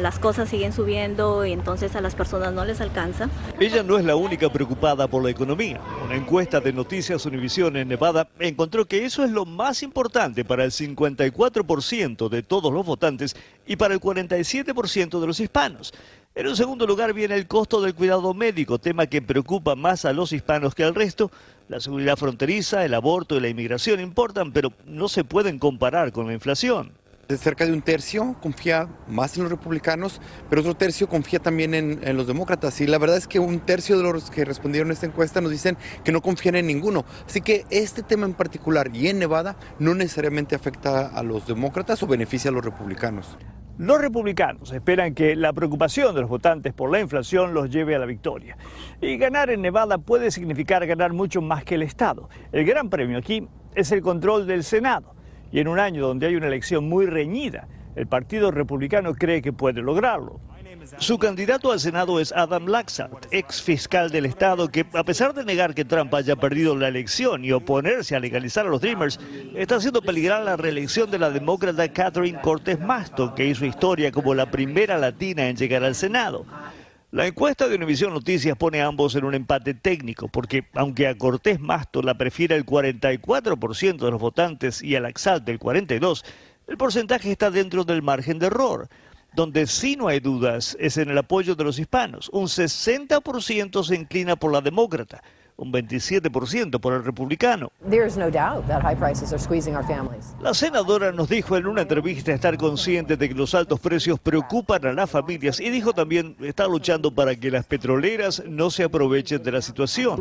Las 0.00 0.18
cosas 0.18 0.48
siguen 0.48 0.72
subiendo 0.72 1.44
y 1.44 1.52
entonces 1.52 1.94
a 1.94 2.00
las 2.00 2.14
personas 2.14 2.54
no 2.54 2.64
les 2.64 2.80
alcanza. 2.80 3.28
Ella 3.60 3.82
no 3.82 3.98
es 3.98 4.04
la 4.06 4.16
única 4.16 4.50
preocupada 4.50 5.06
por 5.08 5.22
la 5.22 5.28
economía. 5.28 5.78
Una 6.02 6.14
encuesta 6.14 6.58
de 6.58 6.72
Noticias 6.72 7.26
Univision 7.26 7.76
en 7.76 7.88
Nevada 7.88 8.26
encontró 8.38 8.86
que 8.86 9.04
eso 9.04 9.24
es 9.24 9.30
lo 9.30 9.44
más 9.44 9.82
importante 9.82 10.42
para 10.42 10.64
el 10.64 10.70
54% 10.70 12.30
de 12.30 12.42
todos 12.42 12.72
los 12.72 12.86
votantes 12.86 13.36
y 13.66 13.76
para 13.76 13.92
el 13.92 14.00
47% 14.00 15.20
de 15.20 15.26
los 15.26 15.38
hispanos. 15.38 15.92
En 16.36 16.48
un 16.48 16.56
segundo 16.56 16.84
lugar 16.84 17.12
viene 17.12 17.36
el 17.36 17.46
costo 17.46 17.80
del 17.80 17.94
cuidado 17.94 18.34
médico, 18.34 18.80
tema 18.80 19.06
que 19.06 19.22
preocupa 19.22 19.76
más 19.76 20.04
a 20.04 20.12
los 20.12 20.32
hispanos 20.32 20.74
que 20.74 20.82
al 20.82 20.96
resto. 20.96 21.30
La 21.68 21.78
seguridad 21.78 22.16
fronteriza, 22.16 22.84
el 22.84 22.94
aborto 22.94 23.36
y 23.36 23.40
la 23.40 23.48
inmigración 23.48 24.00
importan, 24.00 24.52
pero 24.52 24.72
no 24.84 25.08
se 25.08 25.22
pueden 25.22 25.60
comparar 25.60 26.10
con 26.10 26.26
la 26.26 26.32
inflación. 26.32 26.90
Cerca 27.28 27.64
de 27.64 27.72
un 27.72 27.82
tercio 27.82 28.34
confía 28.42 28.88
más 29.06 29.36
en 29.36 29.44
los 29.44 29.52
republicanos, 29.52 30.20
pero 30.50 30.62
otro 30.62 30.74
tercio 30.74 31.08
confía 31.08 31.38
también 31.38 31.72
en, 31.72 32.16
los 32.16 32.26
demócratas. 32.26 32.80
Y 32.80 32.88
la 32.88 32.98
verdad 32.98 33.16
es 33.16 33.28
que 33.28 33.38
un 33.38 33.60
tercio 33.60 33.96
de 33.96 34.02
los 34.02 34.28
que 34.28 34.44
respondieron 34.44 34.90
a 34.90 34.94
esta 34.94 35.06
encuesta 35.06 35.40
nos 35.40 35.52
dicen 35.52 35.78
que 36.02 36.10
no 36.10 36.20
confían 36.20 36.56
en 36.56 36.66
ninguno. 36.66 37.04
Así 37.28 37.42
que 37.42 37.64
este 37.70 38.02
tema 38.02 38.26
en 38.26 38.34
particular 38.34 38.90
y 38.92 39.06
en 39.06 39.20
Nevada 39.20 39.56
no 39.78 39.94
necesariamente 39.94 40.56
afecta 40.56 41.06
a 41.06 41.22
los 41.22 41.46
demócratas 41.46 42.02
o 42.02 42.08
beneficia 42.08 42.50
a 42.50 42.52
los 42.52 42.64
republicanos. 42.64 43.38
Los 43.76 44.00
republicanos 44.00 44.72
esperan 44.72 45.14
que 45.14 45.34
la 45.34 45.52
preocupación 45.52 46.14
de 46.14 46.20
los 46.20 46.30
votantes 46.30 46.72
por 46.72 46.92
la 46.92 47.00
inflación 47.00 47.54
los 47.54 47.70
lleve 47.70 47.96
a 47.96 47.98
la 47.98 48.06
victoria. 48.06 48.56
Y 49.00 49.16
ganar 49.16 49.50
en 49.50 49.62
Nevada 49.62 49.98
puede 49.98 50.30
significar 50.30 50.86
ganar 50.86 51.12
mucho 51.12 51.42
más 51.42 51.64
que 51.64 51.74
el 51.74 51.82
Estado. 51.82 52.28
El 52.52 52.64
gran 52.64 52.88
premio 52.88 53.18
aquí 53.18 53.48
es 53.74 53.90
el 53.90 54.00
control 54.00 54.46
del 54.46 54.62
Senado. 54.62 55.16
Y 55.50 55.58
en 55.58 55.66
un 55.66 55.80
año 55.80 56.06
donde 56.06 56.28
hay 56.28 56.36
una 56.36 56.46
elección 56.46 56.88
muy 56.88 57.06
reñida, 57.06 57.66
el 57.96 58.06
Partido 58.06 58.52
Republicano 58.52 59.12
cree 59.14 59.42
que 59.42 59.52
puede 59.52 59.82
lograrlo. 59.82 60.38
Su 60.98 61.18
candidato 61.18 61.72
al 61.72 61.80
Senado 61.80 62.20
es 62.20 62.32
Adam 62.32 62.66
Laxalt, 62.66 63.26
ex 63.30 63.62
fiscal 63.62 64.10
del 64.10 64.26
Estado, 64.26 64.68
que 64.68 64.86
a 64.92 65.04
pesar 65.04 65.34
de 65.34 65.44
negar 65.44 65.74
que 65.74 65.84
Trump 65.84 66.14
haya 66.14 66.36
perdido 66.36 66.76
la 66.76 66.88
elección 66.88 67.44
y 67.44 67.52
oponerse 67.52 68.16
a 68.16 68.20
legalizar 68.20 68.66
a 68.66 68.70
los 68.70 68.80
Dreamers, 68.80 69.18
está 69.54 69.76
haciendo 69.76 70.02
peligrar 70.02 70.42
la 70.44 70.56
reelección 70.56 71.10
de 71.10 71.18
la 71.18 71.30
demócrata 71.30 71.92
Catherine 71.92 72.40
Cortés 72.40 72.80
Masto, 72.80 73.34
que 73.34 73.46
hizo 73.46 73.64
historia 73.64 74.12
como 74.12 74.34
la 74.34 74.50
primera 74.50 74.98
latina 74.98 75.48
en 75.48 75.56
llegar 75.56 75.84
al 75.84 75.94
Senado. 75.94 76.46
La 77.12 77.26
encuesta 77.26 77.68
de 77.68 77.76
Univisión 77.76 78.12
Noticias 78.12 78.56
pone 78.56 78.80
a 78.80 78.86
ambos 78.86 79.14
en 79.14 79.24
un 79.24 79.34
empate 79.34 79.74
técnico, 79.74 80.28
porque 80.28 80.64
aunque 80.74 81.06
a 81.06 81.16
Cortés 81.16 81.60
Masto 81.60 82.02
la 82.02 82.18
prefiere 82.18 82.56
el 82.56 82.66
44% 82.66 84.04
de 84.04 84.10
los 84.10 84.20
votantes 84.20 84.82
y 84.82 84.96
a 84.96 85.00
Laxalt 85.00 85.48
el 85.48 85.60
42%, 85.60 86.24
el 86.66 86.76
porcentaje 86.78 87.30
está 87.30 87.50
dentro 87.50 87.84
del 87.84 88.02
margen 88.02 88.38
de 88.38 88.46
error. 88.46 88.88
Donde 89.34 89.66
sí 89.66 89.96
no 89.96 90.08
hay 90.08 90.20
dudas 90.20 90.76
es 90.78 90.96
en 90.96 91.10
el 91.10 91.18
apoyo 91.18 91.54
de 91.54 91.64
los 91.64 91.78
hispanos. 91.78 92.28
Un 92.32 92.44
60% 92.44 93.82
se 93.82 93.94
inclina 93.96 94.36
por 94.36 94.52
la 94.52 94.60
demócrata 94.60 95.22
un 95.56 95.72
27% 95.72 96.80
por 96.80 96.94
el 96.94 97.04
republicano. 97.04 97.70
La 100.40 100.54
senadora 100.54 101.12
nos 101.12 101.28
dijo 101.28 101.56
en 101.56 101.66
una 101.66 101.82
entrevista 101.82 102.32
estar 102.32 102.56
consciente 102.56 103.16
de 103.16 103.28
que 103.28 103.34
los 103.34 103.54
altos 103.54 103.80
precios 103.80 104.18
preocupan 104.18 104.86
a 104.86 104.92
las 104.92 105.10
familias 105.10 105.60
y 105.60 105.70
dijo 105.70 105.92
también 105.92 106.36
está 106.40 106.66
luchando 106.66 107.14
para 107.14 107.36
que 107.36 107.50
las 107.50 107.66
petroleras 107.66 108.42
no 108.46 108.70
se 108.70 108.84
aprovechen 108.84 109.42
de 109.42 109.52
la 109.52 109.62
situación. 109.62 110.20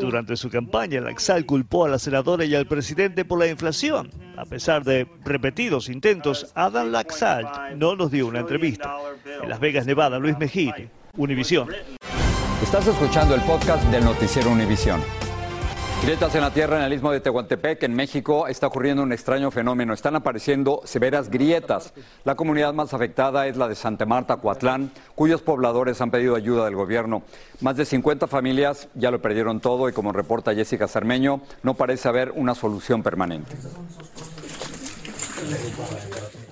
Durante 0.00 0.36
su 0.36 0.50
campaña, 0.50 1.00
Laxal 1.00 1.46
culpó 1.46 1.84
a 1.84 1.88
la 1.88 1.98
senadora 1.98 2.44
y 2.44 2.54
al 2.54 2.66
presidente 2.66 3.24
por 3.24 3.38
la 3.38 3.48
inflación. 3.48 4.10
A 4.36 4.44
pesar 4.44 4.84
de 4.84 5.06
repetidos 5.24 5.88
intentos, 5.88 6.52
Adam 6.54 6.90
Laxalt 6.90 7.74
no 7.76 7.96
nos 7.96 8.10
dio 8.10 8.26
una 8.26 8.40
entrevista. 8.40 8.96
En 9.42 9.48
Las 9.48 9.60
Vegas, 9.60 9.86
Nevada, 9.86 10.18
Luis 10.18 10.38
Mejide, 10.38 10.90
Univisión. 11.16 11.68
Estás 12.62 12.86
escuchando 12.86 13.34
el 13.34 13.42
podcast 13.42 13.84
del 13.90 14.02
noticiero 14.02 14.50
Univisión. 14.50 15.02
Grietas 16.02 16.34
en 16.34 16.40
la 16.40 16.50
tierra 16.50 16.78
en 16.78 16.84
el 16.84 16.92
istmo 16.94 17.12
de 17.12 17.20
Tehuantepec, 17.20 17.82
en 17.82 17.94
México, 17.94 18.46
está 18.48 18.66
ocurriendo 18.66 19.02
un 19.02 19.12
extraño 19.12 19.50
fenómeno. 19.50 19.92
Están 19.92 20.16
apareciendo 20.16 20.80
severas 20.84 21.30
grietas. 21.30 21.92
La 22.24 22.34
comunidad 22.34 22.72
más 22.72 22.94
afectada 22.94 23.46
es 23.46 23.58
la 23.58 23.68
de 23.68 23.74
Santa 23.74 24.06
Marta, 24.06 24.38
Coatlán, 24.38 24.90
cuyos 25.14 25.42
pobladores 25.42 26.00
han 26.00 26.10
pedido 26.10 26.34
ayuda 26.34 26.64
del 26.64 26.76
gobierno. 26.76 27.22
Más 27.60 27.76
de 27.76 27.84
50 27.84 28.26
familias 28.26 28.88
ya 28.94 29.10
lo 29.10 29.20
perdieron 29.20 29.60
todo 29.60 29.88
y 29.90 29.92
como 29.92 30.12
reporta 30.12 30.54
Jessica 30.54 30.88
Cermeño, 30.88 31.42
no 31.62 31.74
parece 31.74 32.08
haber 32.08 32.32
una 32.32 32.54
solución 32.54 33.02
permanente. 33.02 33.54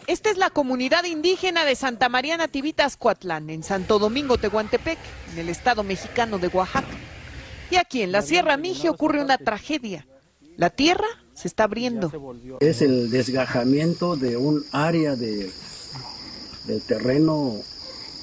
Esta 0.07 0.31
es 0.31 0.37
la 0.37 0.51
comunidad 0.51 1.05
indígena 1.05 1.65
de 1.65 1.75
Santa 1.75 2.11
María 2.11 2.37
Nativitas 2.37 2.97
Coatlán, 2.97 3.49
en 3.49 3.63
Santo 3.63 3.99
Domingo, 3.99 4.37
Tehuantepec, 4.37 4.99
en 5.33 5.39
el 5.39 5.49
estado 5.49 5.83
mexicano 5.83 6.39
de 6.39 6.49
Oaxaca. 6.49 6.87
Y 7.71 7.77
aquí 7.77 8.03
en 8.03 8.13
la 8.13 8.21
Sierra 8.21 8.59
Mije 8.59 8.91
ocurre 8.91 9.23
una 9.23 9.39
tragedia. 9.39 10.07
La 10.57 10.71
tierra 10.71 11.07
se 11.33 11.49
está 11.49 11.65
abriendo. 11.65 12.13
Es 12.61 12.83
el 12.83 13.11
desgajamiento 13.11 14.17
de 14.17 14.37
un 14.37 14.65
área 14.73 15.17
de, 15.17 15.51
del 16.67 16.83
terreno 16.83 17.57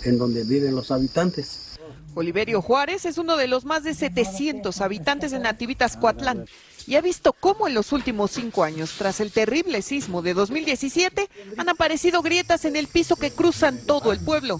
en 0.04 0.18
donde 0.20 0.44
viven 0.44 0.76
los 0.76 0.92
habitantes. 0.92 1.71
Oliverio 2.14 2.62
Juárez 2.62 3.06
es 3.06 3.18
uno 3.18 3.38
de 3.38 3.48
los 3.48 3.66
más 3.66 3.84
de 3.84 3.94
700 3.94 4.82
habitantes 4.82 5.32
de 5.32 5.40
Nativitas 5.40 5.96
Coatlán 5.96 6.46
y 6.88 6.96
ha 6.96 7.02
visto 7.02 7.34
cómo 7.34 7.68
en 7.68 7.74
los 7.74 7.92
últimos 7.92 8.32
cinco 8.32 8.64
años, 8.64 8.96
tras 8.98 9.20
el 9.20 9.32
terrible 9.32 9.82
sismo 9.82 10.22
de 10.22 10.34
2017, 10.34 11.30
han 11.58 11.70
aparecido 11.70 12.22
grietas 12.22 12.66
en 12.66 12.76
el 12.76 12.88
piso 12.88 13.16
que 13.16 13.32
cruzan 13.32 13.80
todo 13.86 14.12
el 14.12 14.20
pueblo. 14.20 14.60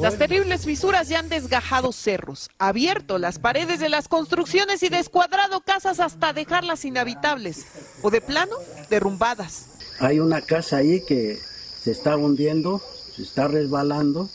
Las 0.00 0.18
terribles 0.18 0.66
fisuras 0.66 1.08
ya 1.08 1.20
han 1.20 1.30
desgajado 1.30 1.92
cerros, 1.92 2.50
abierto 2.58 3.18
las 3.18 3.38
paredes 3.38 3.80
de 3.80 3.88
las 3.88 4.08
construcciones 4.08 4.82
y 4.82 4.90
descuadrado 4.90 5.60
casas 5.60 6.00
hasta 6.00 6.34
dejarlas 6.34 6.84
inhabitables 6.84 7.66
o 8.02 8.10
de 8.10 8.20
plano 8.20 8.56
derrumbadas. 8.90 9.66
Hay 9.98 10.18
una 10.18 10.42
casa 10.42 10.78
ahí 10.78 11.02
que 11.06 11.38
se 11.82 11.92
está 11.92 12.16
hundiendo, 12.16 12.82
se 13.14 13.22
está 13.22 13.48
resbalando 13.48 14.28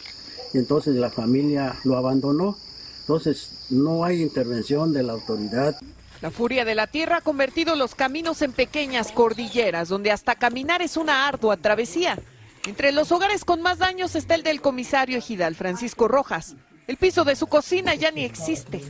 entonces 0.58 0.96
la 0.96 1.10
familia 1.10 1.76
lo 1.84 1.98
abandonó. 1.98 2.58
Entonces 3.02 3.68
no 3.70 4.04
hay 4.04 4.22
intervención 4.22 4.92
de 4.92 5.04
la 5.04 5.14
autoridad. 5.14 5.76
La 6.22 6.32
furia 6.32 6.66
de 6.66 6.74
la 6.74 6.88
tierra 6.88 7.18
ha 7.18 7.22
convertido 7.22 7.76
los 7.76 7.94
caminos 7.94 8.42
en 8.42 8.52
pequeñas 8.52 9.12
cordilleras, 9.12 9.90
donde 9.90 10.12
hasta 10.12 10.36
caminar 10.36 10.82
es 10.82 10.98
una 10.98 11.28
ardua 11.28 11.58
travesía. 11.58 12.18
Entre 12.66 12.92
los 12.92 13.12
hogares 13.12 13.46
con 13.46 13.62
más 13.62 13.78
daños 13.78 14.16
está 14.16 14.34
el 14.34 14.42
del 14.42 14.60
comisario 14.60 15.20
ejidal 15.20 15.54
Francisco 15.54 16.08
Rojas. 16.08 16.56
El 16.88 16.98
piso 16.98 17.24
de 17.24 17.36
su 17.36 17.46
cocina 17.46 17.94
ya 17.94 18.10
ni 18.10 18.24
existe. 18.24 18.82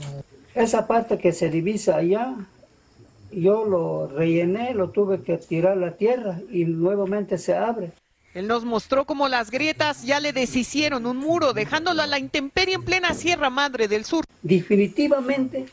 Esa 0.53 0.87
parte 0.87 1.17
que 1.17 1.33
se 1.33 1.49
divisa 1.49 1.97
allá, 1.97 2.35
yo 3.31 3.65
lo 3.65 4.07
rellené, 4.07 4.73
lo 4.73 4.91
tuve 4.91 5.21
que 5.21 5.37
tirar 5.37 5.75
la 5.75 5.91
tierra 5.91 6.39
y 6.49 6.63
nuevamente 6.63 7.37
se 7.37 7.53
abre. 7.53 7.91
Él 8.35 8.49
nos 8.49 8.65
mostró 8.65 9.05
cómo 9.05 9.29
las 9.29 9.49
grietas 9.49 10.03
ya 10.03 10.19
le 10.19 10.33
deshicieron 10.33 11.05
un 11.05 11.15
muro, 11.15 11.53
dejándolo 11.53 12.01
a 12.01 12.07
la 12.07 12.19
intemperie 12.19 12.75
en 12.75 12.83
plena 12.83 13.13
Sierra 13.13 13.49
Madre 13.49 13.87
del 13.87 14.03
Sur. 14.03 14.25
Definitivamente 14.41 15.67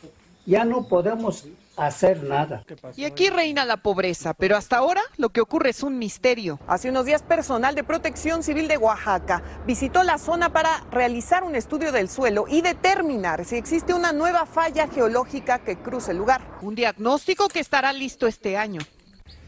ya 0.47 0.65
no 0.65 0.87
podemos 0.87 1.45
hacer 1.77 2.23
nada. 2.23 2.65
Y 2.95 3.05
aquí 3.05 3.31
reina 3.31 3.65
la 3.65 3.79
pobreza, 3.79 4.33
pero 4.33 4.57
hasta 4.57 4.77
ahora 4.77 5.01
lo 5.17 5.31
que 5.31 5.41
ocurre 5.41 5.71
es 5.71 5.83
un 5.83 5.99
misterio. 5.99 6.61
Hace 6.69 6.91
unos 6.91 7.05
días 7.05 7.25
personal 7.25 7.75
de 7.75 7.83
Protección 7.83 8.45
Civil 8.45 8.69
de 8.69 8.79
Oaxaca 8.79 9.43
visitó 9.67 10.05
la 10.05 10.19
zona 10.19 10.53
para 10.53 10.85
realizar 10.93 11.43
un 11.43 11.57
estudio 11.57 11.91
del 11.91 12.09
suelo 12.09 12.45
y 12.49 12.61
determinar 12.61 13.45
si 13.45 13.57
existe 13.57 13.93
una 13.93 14.13
nueva 14.13 14.47
falla 14.47 14.87
geológica 14.87 15.59
que 15.59 15.79
cruce 15.79 16.13
el 16.13 16.19
lugar. 16.19 16.43
Un 16.61 16.77
diagnóstico 16.77 17.49
que 17.49 17.59
estará 17.59 17.93
listo 17.93 18.29
este 18.29 18.57
año. 18.57 18.83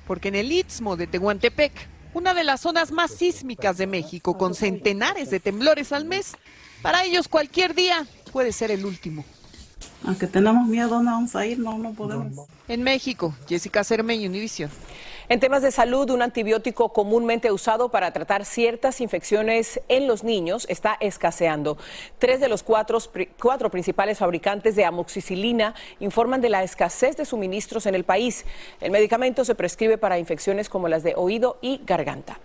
Porque 0.05 0.29
en 0.29 0.35
el 0.35 0.51
Istmo 0.51 0.97
de 0.97 1.07
Tehuantepec 1.07 1.94
una 2.15 2.33
de 2.33 2.45
las 2.45 2.63
zonas 2.63 2.93
más 2.93 3.11
sísmicas 3.11 3.77
de 3.77 3.87
México, 3.87 4.39
con 4.39 4.55
centenares 4.55 5.31
de 5.31 5.41
temblores 5.41 5.93
al 5.93 6.05
mes. 6.05 6.33
Para 6.81 7.05
ellos 7.05 7.29
cualquier 7.29 7.75
día 7.75 8.07
puede 8.33 8.53
ser 8.53 8.71
el 8.71 8.87
último. 8.87 9.25
Aunque 10.07 10.27
tenemos 10.27 10.67
miedo, 10.69 11.03
no 11.03 11.13
vamos 11.13 11.35
a 11.35 11.47
ir, 11.47 11.59
no, 11.59 11.79
no 11.79 11.93
podemos. 11.93 12.47
En 12.69 12.83
México, 12.83 13.35
Jessica 13.49 13.85
Cermeño, 13.85 14.29
Univision. 14.29 14.71
En 15.31 15.41
temas 15.41 15.63
de 15.63 15.71
salud, 15.71 16.11
un 16.11 16.21
antibiótico 16.21 16.93
comúnmente 16.93 17.51
usado 17.51 17.89
para 17.91 18.13
tratar 18.13 18.45
ciertas 18.45 19.01
infecciones 19.01 19.81
en 19.89 20.07
los 20.07 20.23
niños 20.23 20.67
está 20.69 20.99
escaseando. 21.01 21.79
Tres 22.19 22.41
de 22.41 22.49
los 22.49 22.63
cuatro, 22.63 22.99
cuatro, 23.41 23.71
principales 23.71 24.19
fabricantes 24.19 24.77
de 24.77 24.85
amoxicilina 24.85 25.75
informan 26.01 26.43
de 26.43 26.51
la 26.51 26.63
escasez 26.63 27.17
de 27.17 27.25
suministros 27.25 27.87
en 27.87 27.95
el 27.95 28.05
país. 28.05 28.45
El 28.83 28.91
medicamento 28.91 29.47
se 29.47 29.55
prescribe 29.55 29.97
para 29.97 30.19
infecciones 30.19 30.69
como 30.69 30.89
las 30.89 31.03
de 31.03 31.15
oído 31.17 31.59
y 31.63 31.81
garganta. 31.87 32.39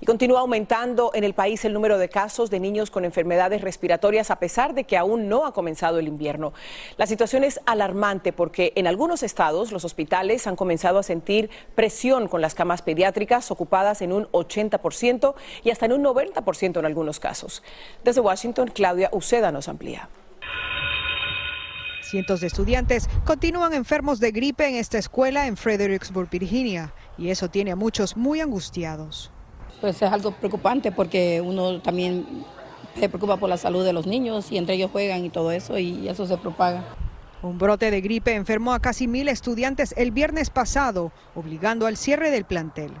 Y 0.00 0.06
continúa 0.06 0.40
aumentando 0.40 1.10
en 1.14 1.24
el 1.24 1.34
país 1.34 1.64
el 1.64 1.72
número 1.72 1.98
de 1.98 2.08
casos 2.08 2.50
de 2.50 2.60
niños 2.60 2.90
con 2.90 3.04
enfermedades 3.04 3.60
respiratorias 3.60 4.30
a 4.30 4.38
pesar 4.38 4.74
de 4.74 4.84
que 4.84 4.96
aún 4.96 5.28
no 5.28 5.46
ha 5.46 5.52
comenzado 5.52 5.98
el 5.98 6.08
invierno. 6.08 6.52
La 6.96 7.06
situación 7.06 7.44
es 7.44 7.60
alarmante 7.66 8.32
porque 8.32 8.72
en 8.76 8.86
algunos 8.86 9.22
estados 9.22 9.72
los 9.72 9.84
hospitales 9.84 10.46
han 10.46 10.56
comenzado 10.56 10.98
a 10.98 11.02
sentir 11.02 11.50
presión 11.74 12.28
con 12.28 12.40
las 12.40 12.54
camas 12.54 12.82
pediátricas 12.82 13.50
ocupadas 13.50 14.02
en 14.02 14.12
un 14.12 14.26
80% 14.28 15.34
y 15.62 15.70
hasta 15.70 15.86
en 15.86 15.92
un 15.92 16.04
90% 16.04 16.78
en 16.78 16.86
algunos 16.86 17.20
casos. 17.20 17.62
Desde 18.04 18.20
Washington, 18.20 18.70
Claudia 18.74 19.10
Uceda 19.12 19.52
nos 19.52 19.68
amplía. 19.68 20.08
Cientos 22.02 22.40
de 22.40 22.46
estudiantes 22.46 23.08
continúan 23.24 23.72
enfermos 23.72 24.20
de 24.20 24.30
gripe 24.30 24.68
en 24.68 24.76
esta 24.76 24.98
escuela 24.98 25.46
en 25.46 25.56
Fredericksburg, 25.56 26.28
Virginia, 26.30 26.92
y 27.16 27.30
eso 27.30 27.48
tiene 27.48 27.72
a 27.72 27.76
muchos 27.76 28.16
muy 28.16 28.40
angustiados 28.40 29.32
pues 29.80 30.00
es 30.00 30.10
algo 30.10 30.32
preocupante 30.32 30.92
porque 30.92 31.40
uno 31.40 31.80
también 31.80 32.44
se 32.98 33.08
preocupa 33.08 33.36
por 33.36 33.48
la 33.48 33.56
salud 33.56 33.84
de 33.84 33.92
los 33.92 34.06
niños 34.06 34.50
y 34.52 34.58
entre 34.58 34.74
ellos 34.74 34.90
juegan 34.90 35.24
y 35.24 35.30
todo 35.30 35.50
eso 35.50 35.78
y 35.78 36.08
eso 36.08 36.26
se 36.26 36.36
propaga. 36.36 36.84
Un 37.42 37.58
brote 37.58 37.90
de 37.90 38.00
gripe 38.00 38.34
enfermó 38.34 38.72
a 38.72 38.80
casi 38.80 39.06
mil 39.06 39.28
estudiantes 39.28 39.94
el 39.98 40.12
viernes 40.12 40.48
pasado, 40.48 41.12
obligando 41.34 41.86
al 41.86 41.98
cierre 41.98 42.30
del 42.30 42.44
plantel. 42.44 42.92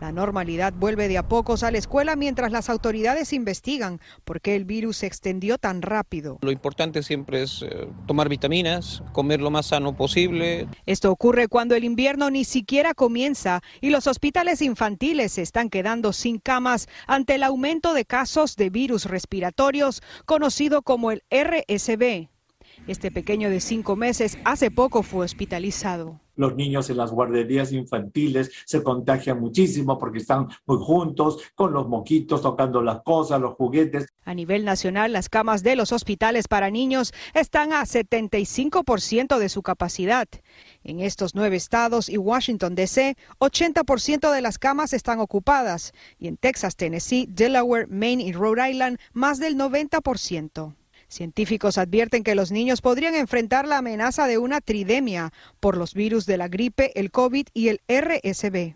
La 0.00 0.12
normalidad 0.12 0.72
vuelve 0.72 1.08
de 1.08 1.18
a 1.18 1.26
pocos 1.26 1.64
a 1.64 1.72
la 1.72 1.78
escuela 1.78 2.14
mientras 2.14 2.52
las 2.52 2.70
autoridades 2.70 3.32
investigan 3.32 4.00
por 4.24 4.40
qué 4.40 4.54
el 4.54 4.64
virus 4.64 4.98
se 4.98 5.06
extendió 5.06 5.58
tan 5.58 5.82
rápido. 5.82 6.38
Lo 6.40 6.52
importante 6.52 7.02
siempre 7.02 7.42
es 7.42 7.62
eh, 7.62 7.88
tomar 8.06 8.28
vitaminas, 8.28 9.02
comer 9.12 9.40
lo 9.40 9.50
más 9.50 9.66
sano 9.66 9.96
posible. 9.96 10.68
Esto 10.86 11.10
ocurre 11.10 11.48
cuando 11.48 11.74
el 11.74 11.82
invierno 11.82 12.30
ni 12.30 12.44
siquiera 12.44 12.94
comienza 12.94 13.60
y 13.80 13.90
los 13.90 14.06
hospitales 14.06 14.62
infantiles 14.62 15.32
se 15.32 15.42
están 15.42 15.68
quedando 15.68 16.12
sin 16.12 16.38
camas 16.38 16.86
ante 17.06 17.34
el 17.34 17.42
aumento 17.42 17.92
de 17.92 18.04
casos 18.04 18.54
de 18.54 18.70
virus 18.70 19.04
respiratorios 19.04 20.02
conocido 20.26 20.82
como 20.82 21.10
el 21.10 21.24
RSV. 21.30 22.28
Este 22.88 23.10
pequeño 23.10 23.50
de 23.50 23.60
cinco 23.60 23.96
meses 23.96 24.38
hace 24.44 24.70
poco 24.70 25.02
fue 25.02 25.26
hospitalizado. 25.26 26.22
Los 26.36 26.56
niños 26.56 26.88
en 26.88 26.96
las 26.96 27.10
guarderías 27.10 27.70
infantiles 27.70 28.50
se 28.64 28.82
contagian 28.82 29.38
muchísimo 29.38 29.98
porque 29.98 30.20
están 30.20 30.48
muy 30.64 30.78
juntos, 30.78 31.42
con 31.54 31.74
los 31.74 31.86
moquitos, 31.86 32.40
tocando 32.40 32.80
las 32.80 33.02
cosas, 33.02 33.42
los 33.42 33.56
juguetes. 33.56 34.06
A 34.24 34.32
nivel 34.32 34.64
nacional, 34.64 35.12
las 35.12 35.28
camas 35.28 35.62
de 35.62 35.76
los 35.76 35.92
hospitales 35.92 36.48
para 36.48 36.70
niños 36.70 37.12
están 37.34 37.74
a 37.74 37.82
75% 37.82 39.36
de 39.36 39.48
su 39.50 39.60
capacidad. 39.60 40.26
En 40.82 41.00
estos 41.00 41.34
nueve 41.34 41.56
estados 41.56 42.08
y 42.08 42.16
Washington, 42.16 42.74
D.C., 42.74 43.18
80% 43.38 44.32
de 44.32 44.40
las 44.40 44.58
camas 44.58 44.94
están 44.94 45.20
ocupadas 45.20 45.92
y 46.18 46.28
en 46.28 46.38
Texas, 46.38 46.74
Tennessee, 46.76 47.26
Delaware, 47.28 47.86
Maine 47.88 48.22
y 48.22 48.32
Rhode 48.32 48.70
Island 48.70 48.98
más 49.12 49.38
del 49.40 49.58
90%. 49.58 50.77
Científicos 51.08 51.78
advierten 51.78 52.22
que 52.22 52.34
los 52.34 52.52
niños 52.52 52.82
podrían 52.82 53.14
enfrentar 53.14 53.66
la 53.66 53.78
amenaza 53.78 54.26
de 54.26 54.36
una 54.36 54.60
tridemia 54.60 55.32
por 55.58 55.76
los 55.76 55.94
virus 55.94 56.26
de 56.26 56.36
la 56.36 56.48
gripe, 56.48 56.98
el 57.00 57.10
COVID 57.10 57.46
y 57.54 57.68
el 57.68 57.80
RSV. 57.88 58.74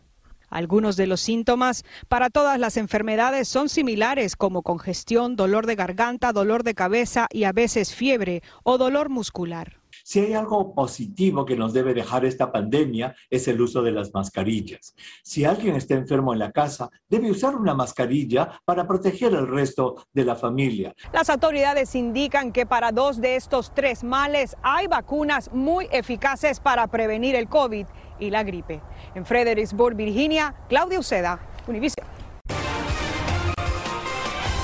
Algunos 0.49 0.97
de 0.97 1.07
los 1.07 1.21
síntomas 1.21 1.85
para 2.09 2.31
todas 2.31 2.59
las 2.59 2.77
enfermedades 2.77 3.49
son 3.49 3.69
similares 3.69 4.37
como 4.37 4.63
congestión, 4.63 5.37
dolor 5.37 5.67
de 5.67 5.77
garganta, 5.77 6.33
dolor 6.33 6.63
de 6.63 6.75
cabeza 6.75 7.27
y 7.31 7.45
a 7.45 7.53
veces 7.53 7.95
fiebre 7.95 8.43
o 8.63 8.77
dolor 8.79 9.09
muscular. 9.09 9.82
Si 10.05 10.21
hay 10.21 10.35
algo 10.35 10.75
positivo 10.75 11.45
que 11.45 11.57
nos 11.57 11.73
debe 11.73 11.95
dejar 11.95 12.25
esta 12.25 12.51
pandemia 12.51 13.15
es 13.31 13.49
el 13.49 13.61
uso 13.61 13.83
de 13.83 13.93
las 13.93 14.13
mascarillas. 14.13 14.95
Si 15.23 15.45
alguien 15.45 15.77
está 15.77 15.95
enfermo 15.95 16.33
en 16.33 16.39
la 16.39 16.53
casa, 16.53 16.91
debe 17.09 17.31
usar 17.31 17.57
una 17.57 17.75
mascarilla 17.75 18.61
para 18.65 18.87
proteger 18.87 19.35
al 19.35 19.49
resto 19.49 20.07
de 20.13 20.25
la 20.25 20.37
familia. 20.37 20.95
Las 21.13 21.31
autoridades 21.31 21.95
indican 21.95 22.53
que 22.53 22.67
para 22.67 22.93
dos 22.93 23.21
de 23.21 23.37
estos 23.37 23.73
tres 23.75 24.05
males 24.05 24.57
hay 24.63 24.87
vacunas 24.87 25.51
muy 25.53 25.89
eficaces 25.93 26.61
para 26.61 26.87
prevenir 26.87 27.35
el 27.35 27.49
COVID 27.49 27.87
y 28.19 28.31
la 28.31 28.43
gripe. 28.43 28.81
En 29.15 29.27
Fredericksburg, 29.27 29.97
Virginia, 29.97 30.55
Claudia 30.69 30.99
Uceda, 30.99 31.41
Univision. 31.67 32.07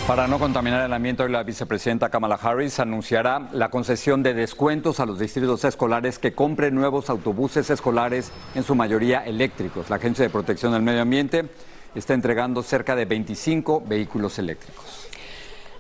Para 0.08 0.26
no 0.26 0.38
contaminar 0.38 0.86
el 0.86 0.92
ambiente, 0.94 1.22
hoy 1.22 1.30
la 1.30 1.42
vicepresidenta 1.42 2.08
Kamala 2.08 2.36
Harris 2.36 2.80
anunciará 2.80 3.50
la 3.52 3.68
concesión 3.68 4.22
de 4.22 4.32
descuentos 4.32 5.00
a 5.00 5.04
los 5.04 5.18
distritos 5.18 5.66
escolares 5.66 6.18
que 6.18 6.32
compren 6.32 6.74
nuevos 6.74 7.10
autobuses 7.10 7.68
escolares, 7.68 8.32
en 8.54 8.62
su 8.62 8.74
mayoría 8.74 9.26
eléctricos. 9.26 9.90
La 9.90 9.96
Agencia 9.96 10.24
de 10.24 10.30
Protección 10.30 10.72
del 10.72 10.80
Medio 10.80 11.02
Ambiente 11.02 11.50
está 11.94 12.14
entregando 12.14 12.62
cerca 12.62 12.96
de 12.96 13.04
25 13.04 13.82
vehículos 13.86 14.38
eléctricos. 14.38 15.07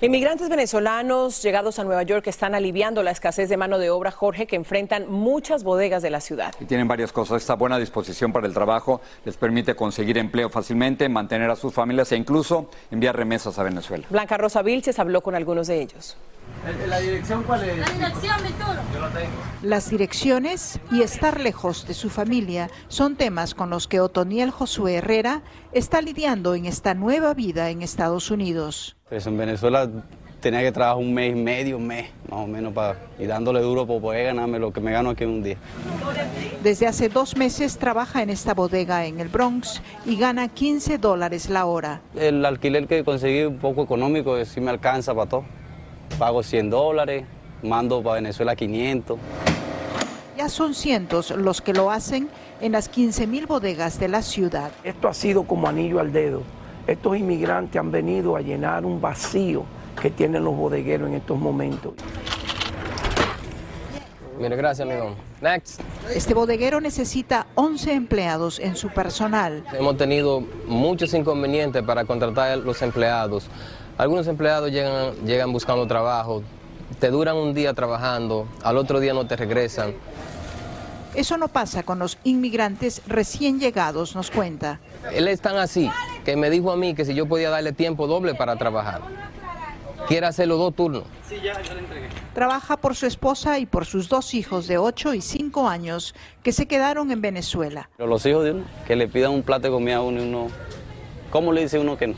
Inmigrantes 0.00 0.48
venezolanos 0.48 1.42
llegados 1.42 1.80
a 1.80 1.84
Nueva 1.84 2.04
York 2.04 2.28
están 2.28 2.54
aliviando 2.54 3.02
la 3.02 3.10
escasez 3.10 3.48
de 3.48 3.56
mano 3.56 3.78
de 3.78 3.90
obra, 3.90 4.12
Jorge, 4.12 4.46
que 4.46 4.54
enfrentan 4.54 5.10
muchas 5.10 5.64
bodegas 5.64 6.02
de 6.04 6.10
la 6.10 6.20
ciudad. 6.20 6.54
Y 6.60 6.66
tienen 6.66 6.86
varias 6.86 7.10
cosas. 7.10 7.42
Esta 7.42 7.54
buena 7.54 7.80
disposición 7.80 8.32
para 8.32 8.46
el 8.46 8.54
trabajo 8.54 9.00
les 9.24 9.36
permite 9.36 9.74
conseguir 9.74 10.16
empleo 10.16 10.50
fácilmente, 10.50 11.08
mantener 11.08 11.50
a 11.50 11.56
sus 11.56 11.74
familias 11.74 12.12
e 12.12 12.16
incluso 12.16 12.70
enviar 12.92 13.16
remesas 13.16 13.58
a 13.58 13.64
Venezuela. 13.64 14.06
Blanca 14.08 14.36
Rosa 14.36 14.62
Vilches 14.62 15.00
habló 15.00 15.20
con 15.20 15.34
algunos 15.34 15.66
de 15.66 15.82
ellos. 15.82 16.16
¿La 16.86 17.00
dirección 17.00 17.42
cuál 17.42 17.68
es? 17.68 17.78
La 17.78 17.90
dirección, 17.90 18.36
tengo. 18.42 18.77
Las 19.62 19.90
direcciones 19.90 20.80
y 20.92 21.02
estar 21.02 21.40
lejos 21.40 21.86
de 21.86 21.94
su 21.94 22.10
familia 22.10 22.70
son 22.88 23.16
temas 23.16 23.54
con 23.54 23.70
los 23.70 23.88
que 23.88 24.00
Otoniel 24.00 24.50
Josué 24.50 24.96
Herrera 24.96 25.42
está 25.72 26.00
lidiando 26.00 26.54
en 26.54 26.66
esta 26.66 26.94
nueva 26.94 27.34
vida 27.34 27.70
en 27.70 27.82
Estados 27.82 28.30
Unidos. 28.30 28.96
Pues 29.08 29.26
en 29.26 29.36
Venezuela 29.36 29.90
tenía 30.40 30.60
que 30.60 30.70
trabajar 30.70 31.02
un 31.02 31.12
mes 31.12 31.36
y 31.36 31.38
medio, 31.40 31.76
un 31.76 31.86
mes, 31.86 32.10
más 32.30 32.40
o 32.40 32.46
menos, 32.46 32.72
para, 32.72 32.98
y 33.18 33.26
dándole 33.26 33.60
duro 33.60 33.86
para 33.86 34.00
poder 34.00 34.26
ganarme 34.26 34.58
lo 34.58 34.72
que 34.72 34.80
me 34.80 34.92
gano 34.92 35.10
aquí 35.10 35.24
en 35.24 35.30
un 35.30 35.42
día. 35.42 35.56
Desde 36.62 36.86
hace 36.86 37.08
dos 37.08 37.36
meses 37.36 37.78
trabaja 37.78 38.22
en 38.22 38.30
esta 38.30 38.54
bodega 38.54 39.06
en 39.06 39.18
el 39.18 39.28
Bronx 39.28 39.82
y 40.06 40.16
gana 40.16 40.48
15 40.48 40.98
dólares 40.98 41.50
la 41.50 41.66
hora. 41.66 42.00
El 42.14 42.44
alquiler 42.44 42.86
que 42.86 43.04
conseguí 43.04 43.42
un 43.42 43.58
poco 43.58 43.82
económico, 43.82 44.44
sí 44.44 44.60
me 44.60 44.70
alcanza 44.70 45.14
para 45.14 45.28
todo 45.28 45.44
pago 46.18 46.42
100 46.42 46.70
dólares, 46.70 47.24
mando 47.62 48.02
para 48.02 48.16
Venezuela 48.16 48.56
500. 48.56 49.18
Ya 50.38 50.48
son 50.48 50.72
cientos 50.72 51.32
los 51.32 51.60
que 51.60 51.72
lo 51.72 51.90
hacen 51.90 52.28
en 52.60 52.70
las 52.70 52.88
15 52.88 53.26
mil 53.26 53.46
bodegas 53.46 53.98
de 53.98 54.06
la 54.06 54.22
ciudad. 54.22 54.70
Esto 54.84 55.08
ha 55.08 55.14
sido 55.14 55.42
como 55.42 55.66
anillo 55.66 55.98
al 55.98 56.12
dedo. 56.12 56.44
Estos 56.86 57.16
inmigrantes 57.16 57.76
han 57.80 57.90
venido 57.90 58.36
a 58.36 58.40
llenar 58.40 58.84
un 58.84 59.00
vacío 59.00 59.64
que 60.00 60.12
tienen 60.12 60.44
los 60.44 60.54
bodegueros 60.54 61.08
en 61.08 61.16
estos 61.16 61.36
momentos. 61.40 61.94
Mire, 64.38 64.54
gracias, 64.54 64.88
amigo. 64.88 65.16
Next. 65.40 65.80
Este 66.14 66.34
bodeguero 66.34 66.80
necesita 66.80 67.48
11 67.56 67.94
empleados 67.94 68.60
en 68.60 68.76
su 68.76 68.90
personal. 68.90 69.64
Hemos 69.72 69.96
tenido 69.96 70.44
muchos 70.68 71.14
inconvenientes 71.14 71.82
para 71.82 72.04
contratar 72.04 72.52
a 72.52 72.56
los 72.56 72.80
empleados. 72.80 73.48
Algunos 73.96 74.28
empleados 74.28 74.70
llegan, 74.70 75.14
llegan 75.26 75.52
buscando 75.52 75.84
trabajo, 75.88 76.44
te 77.00 77.10
duran 77.10 77.36
un 77.36 77.54
día 77.54 77.74
trabajando, 77.74 78.46
al 78.62 78.76
otro 78.76 79.00
día 79.00 79.14
no 79.14 79.26
te 79.26 79.34
regresan. 79.34 79.94
Eso 81.14 81.36
no 81.36 81.48
pasa 81.48 81.82
con 81.82 81.98
los 81.98 82.18
inmigrantes 82.24 83.02
recién 83.06 83.58
llegados, 83.58 84.14
nos 84.14 84.30
cuenta. 84.30 84.80
Él 85.12 85.26
es 85.28 85.40
tan 85.40 85.56
así 85.56 85.90
que 86.24 86.36
me 86.36 86.50
dijo 86.50 86.70
a 86.70 86.76
mí 86.76 86.94
que 86.94 87.04
si 87.04 87.14
yo 87.14 87.26
podía 87.26 87.50
darle 87.50 87.72
tiempo 87.72 88.06
doble 88.06 88.34
para 88.34 88.56
trabajar. 88.56 89.00
Quiere 90.06 90.26
hacerlo 90.26 90.56
dos 90.56 90.74
turnos. 90.74 91.04
Sí, 91.28 91.36
ya, 91.42 91.58
le 91.60 91.80
entregué. 91.80 92.08
Trabaja 92.32 92.76
por 92.76 92.94
su 92.94 93.06
esposa 93.06 93.58
y 93.58 93.66
por 93.66 93.84
sus 93.84 94.08
dos 94.08 94.32
hijos 94.32 94.66
de 94.66 94.78
8 94.78 95.14
y 95.14 95.20
5 95.20 95.68
años 95.68 96.14
que 96.42 96.52
se 96.52 96.66
quedaron 96.66 97.10
en 97.10 97.20
Venezuela. 97.20 97.90
Los 97.98 98.24
hijos 98.24 98.44
de 98.44 98.52
uno, 98.52 98.64
que 98.86 98.96
le 98.96 99.08
pidan 99.08 99.32
un 99.32 99.42
plato 99.42 99.64
de 99.64 99.70
comida 99.70 99.96
a 99.96 100.02
uno 100.02 100.20
y 100.22 100.26
uno, 100.26 100.48
¿cómo 101.30 101.52
le 101.52 101.62
dice 101.62 101.78
uno 101.78 101.98
que 101.98 102.06
no? 102.06 102.14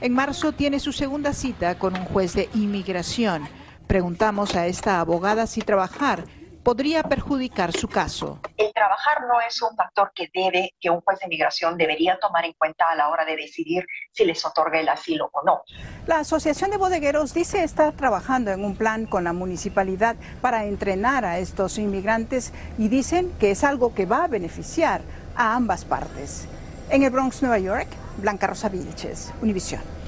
En 0.00 0.14
marzo 0.14 0.50
tiene 0.50 0.80
su 0.80 0.92
segunda 0.92 1.32
cita 1.32 1.78
con 1.78 1.96
un 1.96 2.04
juez 2.06 2.34
de 2.34 2.48
inmigración. 2.54 3.46
Preguntamos 3.86 4.56
a 4.56 4.66
esta 4.66 4.98
abogada 4.98 5.46
si 5.46 5.60
trabajar 5.60 6.24
podría 6.62 7.02
perjudicar 7.02 7.72
su 7.72 7.88
caso. 7.88 8.38
El 8.56 8.72
trabajar 8.72 9.22
no 9.28 9.40
es 9.40 9.60
un 9.62 9.74
factor 9.76 10.12
que 10.14 10.30
debe, 10.32 10.74
que 10.80 10.90
un 10.90 11.00
juez 11.00 11.18
de 11.18 11.26
inmigración 11.26 11.76
debería 11.76 12.18
tomar 12.20 12.44
en 12.44 12.52
cuenta 12.52 12.86
a 12.90 12.94
la 12.94 13.08
hora 13.08 13.24
de 13.24 13.36
decidir 13.36 13.86
si 14.12 14.24
les 14.24 14.44
otorga 14.44 14.80
el 14.80 14.88
asilo 14.88 15.30
o 15.32 15.44
no. 15.44 15.62
La 16.06 16.20
Asociación 16.20 16.70
de 16.70 16.76
Bodegueros 16.76 17.34
dice 17.34 17.64
estar 17.64 17.92
trabajando 17.94 18.50
en 18.50 18.64
un 18.64 18.76
plan 18.76 19.06
con 19.06 19.24
la 19.24 19.32
municipalidad 19.32 20.16
para 20.40 20.64
entrenar 20.64 21.24
a 21.24 21.38
estos 21.38 21.78
inmigrantes 21.78 22.52
y 22.78 22.88
dicen 22.88 23.32
que 23.38 23.50
es 23.50 23.64
algo 23.64 23.94
que 23.94 24.06
va 24.06 24.24
a 24.24 24.28
beneficiar 24.28 25.02
a 25.36 25.54
ambas 25.54 25.84
partes. 25.84 26.46
En 26.90 27.02
el 27.02 27.10
Bronx, 27.10 27.42
Nueva 27.42 27.58
York, 27.58 27.88
Blanca 28.18 28.46
Rosa 28.46 28.68
Vilches, 28.68 29.32
Univisión. 29.40 30.01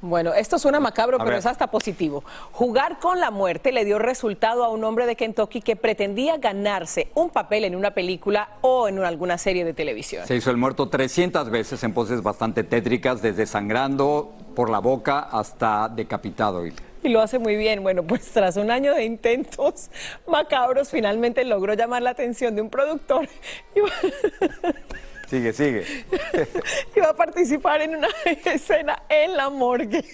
Bueno, 0.00 0.32
esto 0.32 0.58
suena 0.58 0.80
macabro, 0.80 1.18
pero 1.18 1.36
es 1.36 1.46
hasta 1.46 1.66
positivo. 1.68 2.22
Jugar 2.52 2.98
con 2.98 3.18
la 3.20 3.30
muerte 3.30 3.72
le 3.72 3.84
dio 3.84 3.98
resultado 3.98 4.64
a 4.64 4.68
un 4.68 4.84
hombre 4.84 5.06
de 5.06 5.16
Kentucky 5.16 5.60
que 5.60 5.76
pretendía 5.76 6.36
ganarse 6.36 7.08
un 7.14 7.30
papel 7.30 7.64
en 7.64 7.74
una 7.74 7.92
película 7.92 8.48
o 8.60 8.88
en 8.88 8.98
alguna 9.00 9.38
serie 9.38 9.64
de 9.64 9.74
televisión. 9.74 10.26
Se 10.26 10.36
hizo 10.36 10.50
el 10.50 10.56
muerto 10.56 10.88
300 10.88 11.50
veces 11.50 11.82
en 11.82 11.92
poses 11.92 12.22
bastante 12.22 12.64
tétricas, 12.64 13.22
desde 13.22 13.46
sangrando 13.46 14.32
por 14.54 14.70
la 14.70 14.78
boca 14.78 15.20
hasta 15.20 15.88
decapitado. 15.88 16.64
Y 16.66 16.72
lo 17.08 17.20
hace 17.20 17.38
muy 17.38 17.56
bien. 17.56 17.82
Bueno, 17.82 18.02
pues 18.02 18.30
tras 18.32 18.56
un 18.56 18.70
año 18.70 18.94
de 18.94 19.04
intentos 19.04 19.90
macabros, 20.26 20.90
finalmente 20.90 21.44
logró 21.44 21.74
llamar 21.74 22.02
la 22.02 22.10
atención 22.10 22.54
de 22.54 22.62
un 22.62 22.70
productor. 22.70 23.28
Sigue, 25.28 25.52
sigue. 25.52 26.06
Iba 26.96 27.10
a 27.10 27.14
participar 27.14 27.82
en 27.82 27.96
una 27.96 28.08
escena 28.24 29.02
en 29.08 29.36
la 29.36 29.50
morgue. 29.50 30.04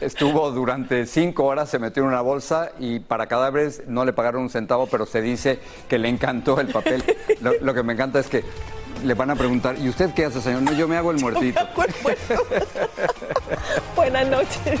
Estuvo 0.00 0.50
durante 0.50 1.06
cinco 1.06 1.44
horas, 1.44 1.70
se 1.70 1.78
metió 1.78 2.02
en 2.02 2.08
una 2.08 2.20
bolsa 2.20 2.72
y 2.80 2.98
para 2.98 3.26
cadáveres 3.26 3.82
no 3.86 4.04
le 4.04 4.12
pagaron 4.12 4.42
un 4.42 4.50
centavo, 4.50 4.86
pero 4.86 5.06
se 5.06 5.22
dice 5.22 5.60
que 5.88 5.98
le 5.98 6.08
encantó 6.08 6.60
el 6.60 6.68
papel. 6.68 7.04
Lo, 7.60 7.72
que 7.72 7.82
me 7.84 7.92
encanta 7.92 8.18
es 8.18 8.26
que 8.26 8.42
le 9.04 9.14
van 9.14 9.30
a 9.30 9.36
preguntar, 9.36 9.78
¿y 9.78 9.88
usted 9.88 10.12
qué 10.14 10.24
hace, 10.24 10.40
señor? 10.40 10.62
No, 10.62 10.72
yo 10.72 10.88
me 10.88 10.96
hago 10.96 11.12
el 11.12 11.20
muertito. 11.20 11.60
Buenas 13.94 14.28
noches. 14.28 14.80